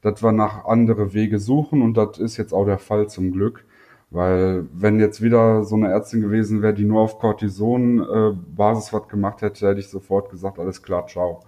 dass 0.06 0.22
wir 0.22 0.32
nach 0.32 0.66
andere 0.66 1.14
Wege 1.14 1.40
suchen 1.40 1.82
und 1.82 1.98
das 1.98 2.20
ist 2.20 2.38
jetzt 2.38 2.54
auch 2.54 2.66
der 2.66 2.78
Fall 2.78 3.10
zum 3.10 3.32
Glück. 3.32 3.66
Weil 4.12 4.68
wenn 4.72 5.00
jetzt 5.00 5.22
wieder 5.22 5.64
so 5.64 5.76
eine 5.76 5.90
Ärztin 5.90 6.22
gewesen 6.22 6.62
wäre, 6.62 6.76
die 6.76 6.86
nur 6.86 7.02
auf 7.02 7.18
Cortison-Basis 7.18 8.90
äh, 8.90 8.94
was 8.94 9.08
gemacht 9.08 9.42
hätte, 9.42 9.68
hätte 9.68 9.80
ich 9.80 9.90
sofort 9.90 10.30
gesagt, 10.30 10.60
alles 10.60 10.84
klar, 10.84 11.08
ciao. 11.08 11.42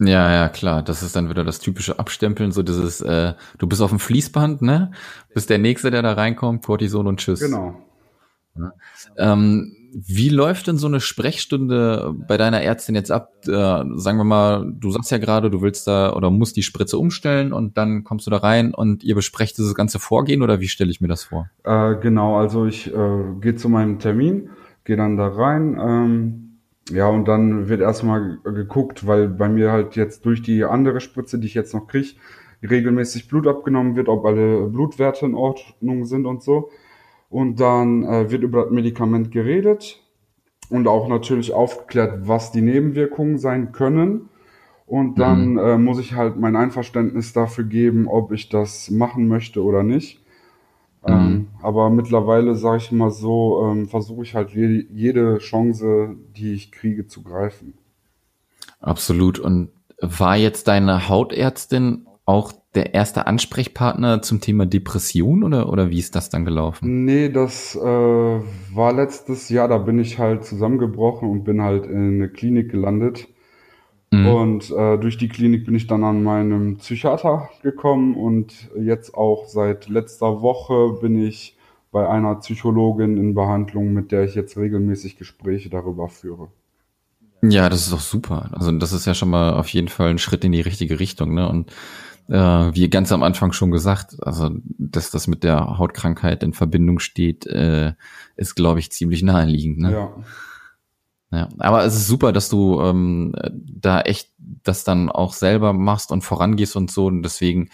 Ja, 0.00 0.30
ja, 0.32 0.48
klar. 0.48 0.82
Das 0.82 1.02
ist 1.04 1.14
dann 1.14 1.30
wieder 1.30 1.44
das 1.44 1.60
typische 1.60 1.98
Abstempeln, 1.98 2.50
so 2.50 2.64
dieses, 2.64 3.00
äh, 3.02 3.34
du 3.58 3.66
bist 3.68 3.80
auf 3.80 3.90
dem 3.90 4.00
Fließband, 4.00 4.62
ne? 4.62 4.90
Bist 5.32 5.48
der 5.48 5.58
Nächste, 5.58 5.92
der 5.92 6.02
da 6.02 6.12
reinkommt, 6.12 6.64
Cortison 6.64 7.06
und 7.06 7.20
Tschüss. 7.20 7.40
Genau. 7.40 7.76
Ja. 8.58 8.72
Ähm, 9.16 9.76
wie 9.98 10.28
läuft 10.28 10.66
denn 10.66 10.76
so 10.76 10.86
eine 10.86 11.00
Sprechstunde 11.00 12.14
bei 12.28 12.36
deiner 12.36 12.60
Ärztin 12.60 12.94
jetzt 12.94 13.10
ab? 13.10 13.32
Äh, 13.46 13.50
sagen 13.50 14.18
wir 14.18 14.24
mal, 14.24 14.70
du 14.70 14.90
sagst 14.90 15.10
ja 15.10 15.18
gerade, 15.18 15.48
du 15.48 15.62
willst 15.62 15.86
da 15.86 16.12
oder 16.12 16.30
musst 16.30 16.56
die 16.56 16.62
Spritze 16.62 16.98
umstellen 16.98 17.52
und 17.52 17.78
dann 17.78 18.04
kommst 18.04 18.26
du 18.26 18.30
da 18.30 18.38
rein 18.38 18.74
und 18.74 19.04
ihr 19.04 19.14
besprecht 19.14 19.56
dieses 19.56 19.74
ganze 19.74 19.98
Vorgehen 19.98 20.42
oder 20.42 20.60
wie 20.60 20.68
stelle 20.68 20.90
ich 20.90 21.00
mir 21.00 21.08
das 21.08 21.24
vor? 21.24 21.48
Äh, 21.64 21.94
genau, 21.96 22.36
also 22.36 22.66
ich 22.66 22.92
äh, 22.92 23.22
gehe 23.40 23.54
zu 23.54 23.70
meinem 23.70 23.98
Termin, 23.98 24.50
gehe 24.84 24.96
dann 24.96 25.16
da 25.16 25.28
rein. 25.28 25.78
Ähm, 25.80 26.46
ja, 26.90 27.08
und 27.08 27.26
dann 27.26 27.68
wird 27.68 27.80
erstmal 27.80 28.38
geguckt, 28.44 29.06
weil 29.06 29.28
bei 29.28 29.48
mir 29.48 29.72
halt 29.72 29.96
jetzt 29.96 30.26
durch 30.26 30.42
die 30.42 30.64
andere 30.64 31.00
Spritze, 31.00 31.38
die 31.38 31.46
ich 31.46 31.54
jetzt 31.54 31.74
noch 31.74 31.86
kriege, 31.86 32.10
regelmäßig 32.62 33.28
Blut 33.28 33.46
abgenommen 33.46 33.96
wird, 33.96 34.08
ob 34.08 34.24
alle 34.24 34.66
Blutwerte 34.66 35.26
in 35.26 35.34
Ordnung 35.34 36.04
sind 36.04 36.26
und 36.26 36.42
so. 36.42 36.70
Und 37.28 37.60
dann 37.60 38.04
äh, 38.04 38.30
wird 38.30 38.42
über 38.42 38.64
das 38.64 38.70
Medikament 38.70 39.30
geredet 39.30 40.00
und 40.70 40.86
auch 40.88 41.08
natürlich 41.08 41.52
aufgeklärt, 41.52 42.28
was 42.28 42.52
die 42.52 42.62
Nebenwirkungen 42.62 43.38
sein 43.38 43.72
können. 43.72 44.28
Und 44.86 45.18
dann 45.18 45.52
mhm. 45.52 45.58
äh, 45.58 45.78
muss 45.78 45.98
ich 45.98 46.14
halt 46.14 46.36
mein 46.36 46.54
Einverständnis 46.54 47.32
dafür 47.32 47.64
geben, 47.64 48.06
ob 48.06 48.32
ich 48.32 48.48
das 48.48 48.90
machen 48.90 49.26
möchte 49.26 49.62
oder 49.62 49.82
nicht. 49.82 50.20
Mhm. 51.06 51.12
Ähm, 51.12 51.48
aber 51.62 51.90
mittlerweile, 51.90 52.54
sage 52.54 52.78
ich 52.78 52.92
mal 52.92 53.10
so, 53.10 53.66
ähm, 53.66 53.88
versuche 53.88 54.22
ich 54.22 54.34
halt 54.34 54.50
jede, 54.50 54.86
jede 54.90 55.38
Chance, 55.38 56.16
die 56.36 56.54
ich 56.54 56.70
kriege, 56.70 57.06
zu 57.06 57.22
greifen. 57.22 57.74
Absolut. 58.80 59.38
Und 59.38 59.70
war 60.00 60.36
jetzt 60.36 60.68
deine 60.68 61.08
Hautärztin 61.08 62.06
auch 62.24 62.52
der 62.76 62.94
erste 62.94 63.26
Ansprechpartner 63.26 64.22
zum 64.22 64.40
Thema 64.40 64.66
Depression 64.66 65.42
oder, 65.42 65.70
oder 65.70 65.90
wie 65.90 65.98
ist 65.98 66.14
das 66.14 66.28
dann 66.28 66.44
gelaufen? 66.44 67.04
Nee, 67.04 67.30
das 67.30 67.74
äh, 67.74 67.80
war 67.80 68.92
letztes 68.92 69.48
Jahr, 69.48 69.68
da 69.68 69.78
bin 69.78 69.98
ich 69.98 70.18
halt 70.18 70.44
zusammengebrochen 70.44 71.28
und 71.28 71.44
bin 71.44 71.62
halt 71.62 71.86
in 71.86 72.16
eine 72.16 72.28
Klinik 72.28 72.70
gelandet. 72.70 73.28
Mhm. 74.12 74.26
Und 74.28 74.70
äh, 74.70 74.98
durch 74.98 75.18
die 75.18 75.28
Klinik 75.28 75.66
bin 75.66 75.74
ich 75.74 75.86
dann 75.86 76.04
an 76.04 76.22
meinem 76.22 76.76
Psychiater 76.76 77.48
gekommen 77.62 78.14
und 78.14 78.70
jetzt 78.78 79.14
auch 79.14 79.46
seit 79.48 79.88
letzter 79.88 80.42
Woche 80.42 81.00
bin 81.00 81.20
ich 81.20 81.56
bei 81.90 82.08
einer 82.08 82.34
Psychologin 82.36 83.16
in 83.16 83.34
Behandlung, 83.34 83.92
mit 83.92 84.12
der 84.12 84.24
ich 84.24 84.34
jetzt 84.34 84.56
regelmäßig 84.56 85.16
Gespräche 85.16 85.70
darüber 85.70 86.08
führe. 86.08 86.48
Ja, 87.42 87.68
das 87.68 87.82
ist 87.82 87.92
doch 87.92 88.00
super. 88.00 88.50
Also 88.52 88.70
das 88.72 88.92
ist 88.92 89.06
ja 89.06 89.14
schon 89.14 89.30
mal 89.30 89.54
auf 89.54 89.68
jeden 89.68 89.88
Fall 89.88 90.10
ein 90.10 90.18
Schritt 90.18 90.44
in 90.44 90.52
die 90.52 90.60
richtige 90.60 90.98
Richtung. 91.00 91.34
Ne? 91.34 91.48
Und 91.48 91.72
äh, 92.28 92.34
wie 92.74 92.88
ganz 92.90 93.12
am 93.12 93.22
Anfang 93.22 93.52
schon 93.52 93.70
gesagt, 93.70 94.16
also 94.22 94.50
dass 94.78 95.10
das 95.10 95.26
mit 95.26 95.44
der 95.44 95.78
Hautkrankheit 95.78 96.42
in 96.42 96.52
Verbindung 96.52 96.98
steht, 96.98 97.46
äh, 97.46 97.94
ist, 98.36 98.54
glaube 98.54 98.80
ich, 98.80 98.92
ziemlich 98.92 99.22
naheliegend. 99.22 99.78
Ne? 99.78 99.92
Ja. 99.92 100.14
Ja, 101.32 101.48
aber 101.58 101.84
es 101.84 101.94
ist 101.94 102.06
super, 102.06 102.32
dass 102.32 102.48
du 102.48 102.80
ähm, 102.80 103.34
da 103.52 104.00
echt 104.00 104.30
das 104.38 104.84
dann 104.84 105.10
auch 105.10 105.32
selber 105.32 105.72
machst 105.72 106.12
und 106.12 106.22
vorangehst 106.22 106.76
und 106.76 106.90
so. 106.90 107.06
Und 107.06 107.22
deswegen, 107.22 107.68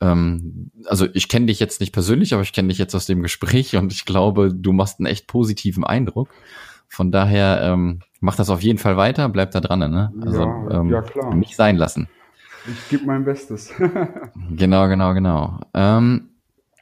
ähm, 0.00 0.70
also 0.84 1.06
ich 1.14 1.28
kenne 1.28 1.46
dich 1.46 1.58
jetzt 1.58 1.80
nicht 1.80 1.92
persönlich, 1.92 2.34
aber 2.34 2.42
ich 2.42 2.52
kenne 2.52 2.68
dich 2.68 2.76
jetzt 2.76 2.94
aus 2.94 3.06
dem 3.06 3.22
Gespräch 3.22 3.76
und 3.76 3.92
ich 3.92 4.04
glaube, 4.04 4.52
du 4.54 4.72
machst 4.72 5.00
einen 5.00 5.06
echt 5.06 5.26
positiven 5.26 5.84
Eindruck. 5.84 6.28
Von 6.86 7.10
daher 7.10 7.60
ähm, 7.62 8.00
mach 8.20 8.36
das 8.36 8.50
auf 8.50 8.62
jeden 8.62 8.78
Fall 8.78 8.96
weiter, 8.96 9.28
bleib 9.30 9.52
da 9.52 9.60
dran, 9.60 9.78
ne? 9.78 10.12
Also 10.20 10.42
ja, 10.42 10.70
ähm, 10.70 10.90
ja, 10.90 11.02
klar. 11.02 11.34
nicht 11.34 11.56
sein 11.56 11.76
lassen. 11.76 12.08
Ich 12.70 12.88
gebe 12.90 13.06
mein 13.06 13.24
Bestes. 13.24 13.72
genau, 14.50 14.88
genau, 14.88 15.14
genau. 15.14 15.60
Ähm, 15.74 16.30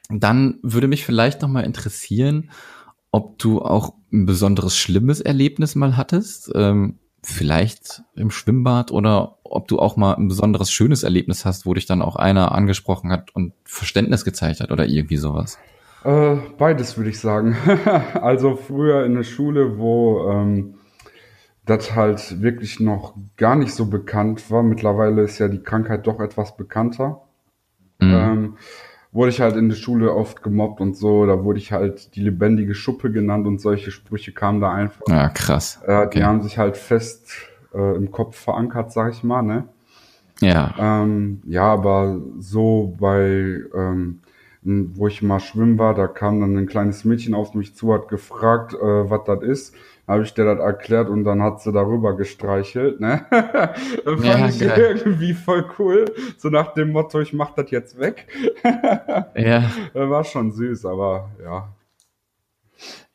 dann 0.09 0.59
würde 0.63 0.87
mich 0.87 1.05
vielleicht 1.05 1.41
noch 1.41 1.49
mal 1.49 1.61
interessieren, 1.61 2.51
ob 3.11 3.37
du 3.39 3.61
auch 3.61 3.93
ein 4.11 4.25
besonderes 4.25 4.77
schlimmes 4.77 5.21
Erlebnis 5.21 5.75
mal 5.75 5.97
hattest, 5.97 6.51
ähm, 6.55 6.99
vielleicht 7.23 8.03
im 8.15 8.31
Schwimmbad 8.31 8.91
oder 8.91 9.37
ob 9.43 9.67
du 9.67 9.79
auch 9.79 9.97
mal 9.97 10.13
ein 10.13 10.27
besonderes 10.27 10.71
schönes 10.71 11.03
Erlebnis 11.03 11.45
hast, 11.45 11.65
wo 11.65 11.73
dich 11.73 11.85
dann 11.85 12.01
auch 12.01 12.15
einer 12.15 12.53
angesprochen 12.53 13.11
hat 13.11 13.33
und 13.35 13.53
Verständnis 13.65 14.23
gezeigt 14.23 14.61
hat 14.61 14.71
oder 14.71 14.87
irgendwie 14.87 15.17
sowas. 15.17 15.57
Äh, 16.03 16.37
beides 16.57 16.95
würde 16.95 17.09
ich 17.09 17.19
sagen. 17.19 17.57
also 18.21 18.55
früher 18.55 19.05
in 19.05 19.15
der 19.15 19.23
Schule, 19.23 19.77
wo 19.77 20.29
ähm, 20.29 20.75
das 21.67 21.95
halt 21.95 22.41
wirklich 22.41 22.79
noch 22.79 23.13
gar 23.35 23.55
nicht 23.55 23.73
so 23.73 23.87
bekannt 23.87 24.49
war. 24.49 24.63
Mittlerweile 24.63 25.21
ist 25.21 25.37
ja 25.39 25.47
die 25.47 25.61
Krankheit 25.61 26.07
doch 26.07 26.19
etwas 26.19 26.57
bekannter. 26.57 27.21
Mhm. 27.99 28.13
Ähm, 28.13 28.57
wurde 29.11 29.29
ich 29.29 29.41
halt 29.41 29.55
in 29.55 29.69
der 29.69 29.75
Schule 29.75 30.13
oft 30.13 30.43
gemobbt 30.43 30.79
und 30.79 30.95
so. 30.95 31.25
Da 31.25 31.43
wurde 31.43 31.59
ich 31.59 31.71
halt 31.71 32.15
die 32.15 32.21
lebendige 32.21 32.73
Schuppe 32.73 33.11
genannt 33.11 33.47
und 33.47 33.59
solche 33.59 33.91
Sprüche 33.91 34.31
kamen 34.31 34.61
da 34.61 34.71
einfach. 34.71 35.01
Ja, 35.09 35.29
krass. 35.29 35.81
Äh, 35.85 36.03
okay. 36.03 36.19
Die 36.19 36.23
haben 36.23 36.41
sich 36.41 36.57
halt 36.57 36.77
fest 36.77 37.31
äh, 37.73 37.95
im 37.95 38.11
Kopf 38.11 38.37
verankert, 38.37 38.91
sag 38.93 39.11
ich 39.11 39.23
mal, 39.23 39.41
ne? 39.41 39.67
Ja. 40.39 40.73
Ähm, 40.77 41.41
ja, 41.47 41.63
aber 41.63 42.21
so 42.37 42.95
bei, 42.99 43.61
ähm, 43.75 44.21
wo 44.61 45.07
ich 45.07 45.21
mal 45.21 45.39
schwimmen 45.39 45.79
war, 45.79 45.95
da 45.95 46.07
kam 46.07 46.39
dann 46.39 46.55
ein 46.55 46.67
kleines 46.67 47.03
Mädchen 47.05 47.33
auf 47.33 47.55
mich 47.55 47.75
zu, 47.75 47.93
hat 47.93 48.07
gefragt, 48.07 48.73
äh, 48.73 49.09
was 49.09 49.23
das 49.25 49.41
ist 49.41 49.75
habe 50.07 50.23
ich 50.23 50.33
dir 50.33 50.45
das 50.45 50.59
erklärt 50.59 51.09
und 51.09 51.25
dann 51.25 51.41
hat 51.41 51.61
sie 51.61 51.73
darüber 51.73 52.15
gestreichelt, 52.15 53.01
ne? 53.01 53.25
fand 53.29 54.23
ja, 54.23 54.47
ich 54.47 54.59
geil. 54.59 55.01
irgendwie 55.03 55.33
voll 55.33 55.65
cool. 55.77 56.05
So 56.37 56.49
nach 56.49 56.73
dem 56.73 56.91
Motto, 56.91 57.19
ich 57.19 57.33
mach 57.33 57.51
das 57.51 57.69
jetzt 57.71 57.99
weg. 57.99 58.27
ja. 59.35 59.69
War 59.93 60.23
schon 60.23 60.51
süß, 60.51 60.85
aber 60.85 61.31
ja. 61.43 61.73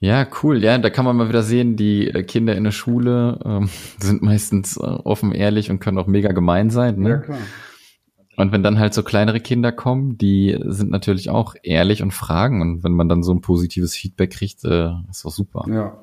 Ja, 0.00 0.26
cool. 0.42 0.62
Ja, 0.62 0.76
da 0.76 0.90
kann 0.90 1.04
man 1.04 1.16
mal 1.16 1.28
wieder 1.28 1.42
sehen, 1.42 1.76
die 1.76 2.08
äh, 2.08 2.24
Kinder 2.24 2.56
in 2.56 2.64
der 2.64 2.72
Schule 2.72 3.38
ähm, 3.44 3.70
sind 3.98 4.20
meistens 4.20 4.76
äh, 4.76 4.80
offen, 4.80 5.32
ehrlich 5.32 5.70
und 5.70 5.78
können 5.78 5.98
auch 5.98 6.06
mega 6.06 6.32
gemein 6.32 6.70
sein. 6.70 6.98
Ne? 6.98 7.08
Ja, 7.08 7.16
klar. 7.18 7.38
Und 8.36 8.50
wenn 8.50 8.62
dann 8.62 8.78
halt 8.78 8.94
so 8.94 9.02
kleinere 9.02 9.40
Kinder 9.40 9.72
kommen, 9.72 10.18
die 10.18 10.58
sind 10.64 10.90
natürlich 10.90 11.30
auch 11.30 11.54
ehrlich 11.62 12.02
und 12.02 12.12
fragen. 12.12 12.60
Und 12.60 12.82
wenn 12.82 12.92
man 12.92 13.08
dann 13.08 13.22
so 13.22 13.32
ein 13.32 13.42
positives 13.42 13.94
Feedback 13.94 14.32
kriegt, 14.32 14.64
äh, 14.64 14.90
ist 15.10 15.24
doch 15.24 15.30
super. 15.30 15.64
Ja. 15.68 15.98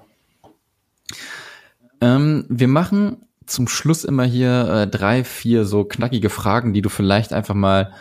Ähm, 2.02 2.46
wir 2.50 2.68
machen 2.68 3.26
zum 3.46 3.68
Schluss 3.68 4.06
immer 4.06 4.24
hier 4.24 4.68
äh, 4.70 4.88
drei, 4.88 5.24
vier 5.24 5.66
so 5.66 5.84
knackige 5.84 6.30
Fragen, 6.30 6.74
die 6.74 6.82
du 6.82 6.90
vielleicht 6.90 7.34
einfach 7.34 7.56
mal 7.56 7.94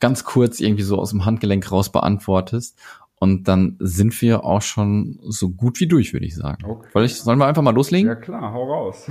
ganz 0.00 0.24
kurz 0.24 0.60
irgendwie 0.60 0.82
so 0.82 0.98
aus 0.98 1.10
dem 1.10 1.24
Handgelenk 1.24 1.70
raus 1.70 1.92
beantwortest. 1.92 2.78
Und 3.16 3.48
dann 3.48 3.76
sind 3.78 4.20
wir 4.20 4.44
auch 4.44 4.62
schon 4.62 5.18
so 5.22 5.50
gut 5.50 5.80
wie 5.80 5.86
durch, 5.86 6.12
würde 6.12 6.26
ich 6.26 6.34
sagen. 6.34 6.64
Okay. 6.64 6.88
Soll 6.92 7.04
ich, 7.04 7.20
sollen 7.20 7.38
wir 7.38 7.46
einfach 7.46 7.62
mal 7.62 7.74
loslegen? 7.74 8.08
Ja 8.08 8.16
klar, 8.16 8.52
hau 8.52 8.64
raus. 8.64 9.10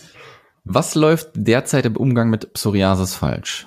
Was 0.64 0.94
läuft 0.94 1.30
derzeit 1.34 1.86
im 1.86 1.96
Umgang 1.96 2.30
mit 2.30 2.52
Psoriasis 2.52 3.14
falsch? 3.14 3.66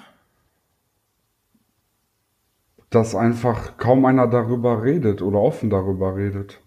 Dass 2.92 3.16
einfach 3.16 3.78
kaum 3.78 4.06
einer 4.06 4.28
darüber 4.28 4.84
redet 4.84 5.22
oder 5.22 5.40
offen 5.40 5.70
darüber 5.70 6.16
redet. 6.16 6.63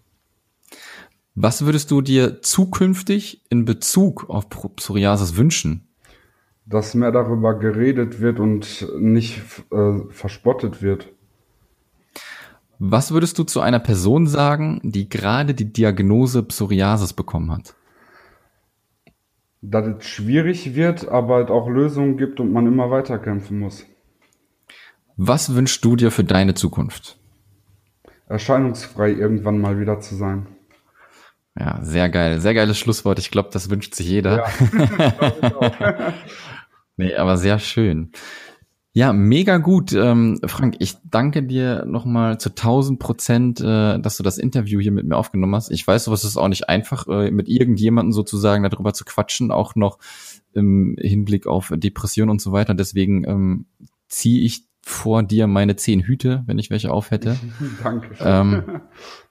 Was 1.39 1.63
würdest 1.63 1.91
du 1.91 2.01
dir 2.01 2.41
zukünftig 2.41 3.43
in 3.51 3.63
Bezug 3.63 4.27
auf 4.27 4.49
Psoriasis 4.49 5.37
wünschen? 5.37 5.87
Dass 6.65 6.95
mehr 6.95 7.11
darüber 7.11 7.59
geredet 7.59 8.21
wird 8.21 8.39
und 8.39 8.87
nicht 8.97 9.43
äh, 9.71 9.99
verspottet 10.09 10.81
wird. 10.81 11.13
Was 12.79 13.11
würdest 13.11 13.37
du 13.37 13.43
zu 13.43 13.61
einer 13.61 13.77
Person 13.77 14.25
sagen, 14.25 14.81
die 14.83 15.09
gerade 15.09 15.53
die 15.53 15.71
Diagnose 15.71 16.41
Psoriasis 16.41 17.13
bekommen 17.13 17.51
hat? 17.51 17.75
Dass 19.61 19.85
es 19.85 20.05
schwierig 20.05 20.73
wird, 20.73 21.07
aber 21.07 21.43
es 21.43 21.51
auch 21.51 21.69
Lösungen 21.69 22.17
gibt 22.17 22.39
und 22.39 22.51
man 22.51 22.65
immer 22.65 22.89
weiterkämpfen 22.89 23.59
muss. 23.59 23.85
Was 25.17 25.53
wünschst 25.53 25.85
du 25.85 25.95
dir 25.95 26.09
für 26.09 26.23
deine 26.23 26.55
Zukunft? 26.55 27.19
Erscheinungsfrei 28.27 29.11
irgendwann 29.11 29.61
mal 29.61 29.79
wieder 29.79 29.99
zu 29.99 30.15
sein. 30.15 30.47
Ja, 31.59 31.79
sehr 31.81 32.09
geil. 32.09 32.39
Sehr 32.39 32.53
geiles 32.53 32.77
Schlusswort. 32.77 33.19
Ich 33.19 33.31
glaube, 33.31 33.49
das 33.51 33.69
wünscht 33.69 33.95
sich 33.95 34.07
jeder. 34.07 34.45
Ja, 34.61 36.13
nee, 36.97 37.15
aber 37.15 37.37
sehr 37.37 37.59
schön. 37.59 38.11
Ja, 38.93 39.13
mega 39.13 39.57
gut. 39.57 39.93
Ähm, 39.93 40.39
Frank, 40.45 40.77
ich 40.79 40.95
danke 41.03 41.43
dir 41.43 41.85
nochmal 41.85 42.39
zu 42.39 42.49
1000 42.49 42.99
Prozent, 42.99 43.61
äh, 43.61 43.99
dass 43.99 44.17
du 44.17 44.23
das 44.23 44.39
Interview 44.39 44.79
hier 44.79 44.91
mit 44.91 45.05
mir 45.05 45.15
aufgenommen 45.17 45.53
hast. 45.55 45.69
Ich 45.69 45.85
weiß, 45.85 46.05
sowas 46.05 46.23
ist 46.23 46.37
auch 46.37 46.47
nicht 46.47 46.67
einfach, 46.67 47.07
äh, 47.07 47.29
mit 47.29 47.47
irgendjemandem 47.47 48.11
sozusagen 48.11 48.63
darüber 48.63 48.93
zu 48.93 49.05
quatschen, 49.05 49.51
auch 49.51 49.75
noch 49.75 49.99
im 50.53 50.95
Hinblick 50.99 51.45
auf 51.45 51.71
Depression 51.75 52.29
und 52.31 52.41
so 52.41 52.51
weiter. 52.51 52.73
Deswegen 52.73 53.23
ähm, 53.27 53.65
ziehe 54.07 54.43
ich 54.43 54.65
vor 54.81 55.21
dir 55.21 55.47
meine 55.47 55.75
zehn 55.75 56.01
Hüte, 56.01 56.43
wenn 56.47 56.57
ich 56.57 56.71
welche 56.71 56.91
auf 56.91 57.11
hätte. 57.11 57.37
Danke. 57.83 58.15
Ähm, 58.19 58.81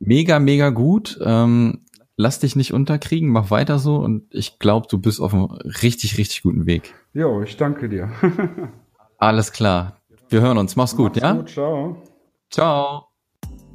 mega, 0.00 0.40
mega 0.40 0.70
gut. 0.70 1.18
Ähm, 1.22 1.84
lass 2.16 2.40
dich 2.40 2.56
nicht 2.56 2.72
unterkriegen, 2.72 3.28
mach 3.28 3.50
weiter 3.50 3.78
so 3.78 3.96
und 3.96 4.24
ich 4.30 4.58
glaube, 4.58 4.88
du 4.90 4.98
bist 4.98 5.20
auf 5.20 5.32
einem 5.32 5.44
richtig, 5.82 6.18
richtig 6.18 6.42
guten 6.42 6.66
Weg. 6.66 6.94
Jo, 7.14 7.42
ich 7.42 7.56
danke 7.56 7.88
dir. 7.88 8.10
Alles 9.18 9.52
klar. 9.52 10.00
Wir 10.28 10.40
hören 10.40 10.58
uns. 10.58 10.76
Mach's 10.76 10.96
gut, 10.96 11.16
Mach's 11.16 11.22
ja? 11.22 11.32
Gut, 11.32 11.48
ciao. 11.50 12.02
Ciao. 12.50 13.06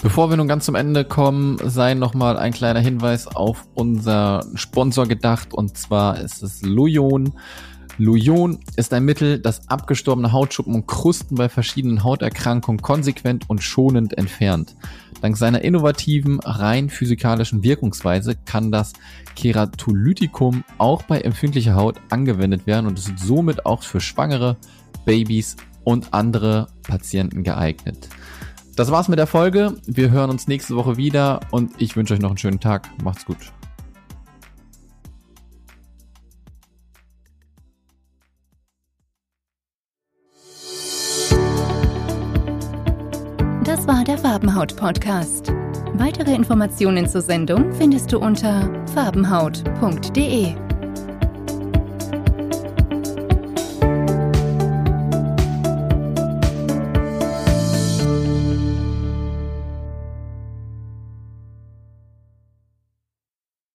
Bevor 0.02 0.30
wir 0.30 0.38
nun 0.38 0.48
ganz 0.48 0.66
zum 0.66 0.76
Ende 0.76 1.06
kommen, 1.06 1.58
sei 1.64 1.94
nochmal 1.94 2.38
ein 2.38 2.54
kleiner 2.54 2.80
Hinweis 2.80 3.28
auf 3.28 3.66
unser 3.74 4.46
Sponsor 4.54 5.08
gedacht 5.08 5.54
und 5.54 5.78
zwar 5.78 6.20
ist 6.20 6.44
es 6.44 6.62
Lujon. 6.62 7.34
Lujon 7.98 8.60
ist 8.76 8.94
ein 8.94 9.06
Mittel, 9.06 9.40
das 9.40 9.70
abgestorbene 9.70 10.32
Hautschuppen 10.34 10.76
und 10.76 10.88
Krusten 10.88 11.36
bei 11.36 11.48
verschiedenen 11.48 12.04
Hauterkrankungen 12.04 12.82
konsequent 12.82 13.50
und 13.50 13.64
schonend 13.64 14.18
entfernt. 14.18 14.76
Dank 15.22 15.38
seiner 15.38 15.62
innovativen, 15.62 16.40
rein 16.42 16.90
physikalischen 16.90 17.64
Wirkungsweise 17.64 18.36
kann 18.46 18.72
das 18.72 18.94
Keratolytikum 19.36 20.64
auch 20.78 21.04
bei 21.04 21.22
empfindlicher 21.22 21.76
Haut 21.76 22.02
angewendet 22.10 22.68
werden 22.68 22.88
und 22.88 23.00
ist 23.00 23.18
somit 23.18 23.66
auch 23.66 23.84
für 23.84 24.02
Schwangere, 24.02 24.58
Babys 25.06 25.56
und 25.84 26.14
andere 26.14 26.68
Patienten 26.84 27.44
geeignet. 27.44 28.10
Das 28.76 28.92
war's 28.92 29.08
mit 29.08 29.20
der 29.20 29.28
Folge. 29.28 29.78
Wir 29.86 30.12
hören 30.12 30.30
uns 30.30 30.50
nächste 30.50 30.76
Woche 30.76 30.98
wieder 30.98 31.40
und 31.52 31.72
ich 31.78 31.96
wünsche 31.96 32.14
euch 32.14 32.20
noch 32.20 32.32
einen 32.32 32.38
schönen 32.38 32.60
Tag. 32.60 32.90
Macht's 33.02 33.26
gut. 33.26 33.38
Farbenhaut-Podcast. 44.36 45.54
Weitere 45.94 46.36
Informationen 46.36 47.08
zur 47.08 47.22
Sendung 47.22 47.72
findest 47.72 48.12
du 48.12 48.20
unter 48.20 48.70
farbenhaut.de. 48.94 50.65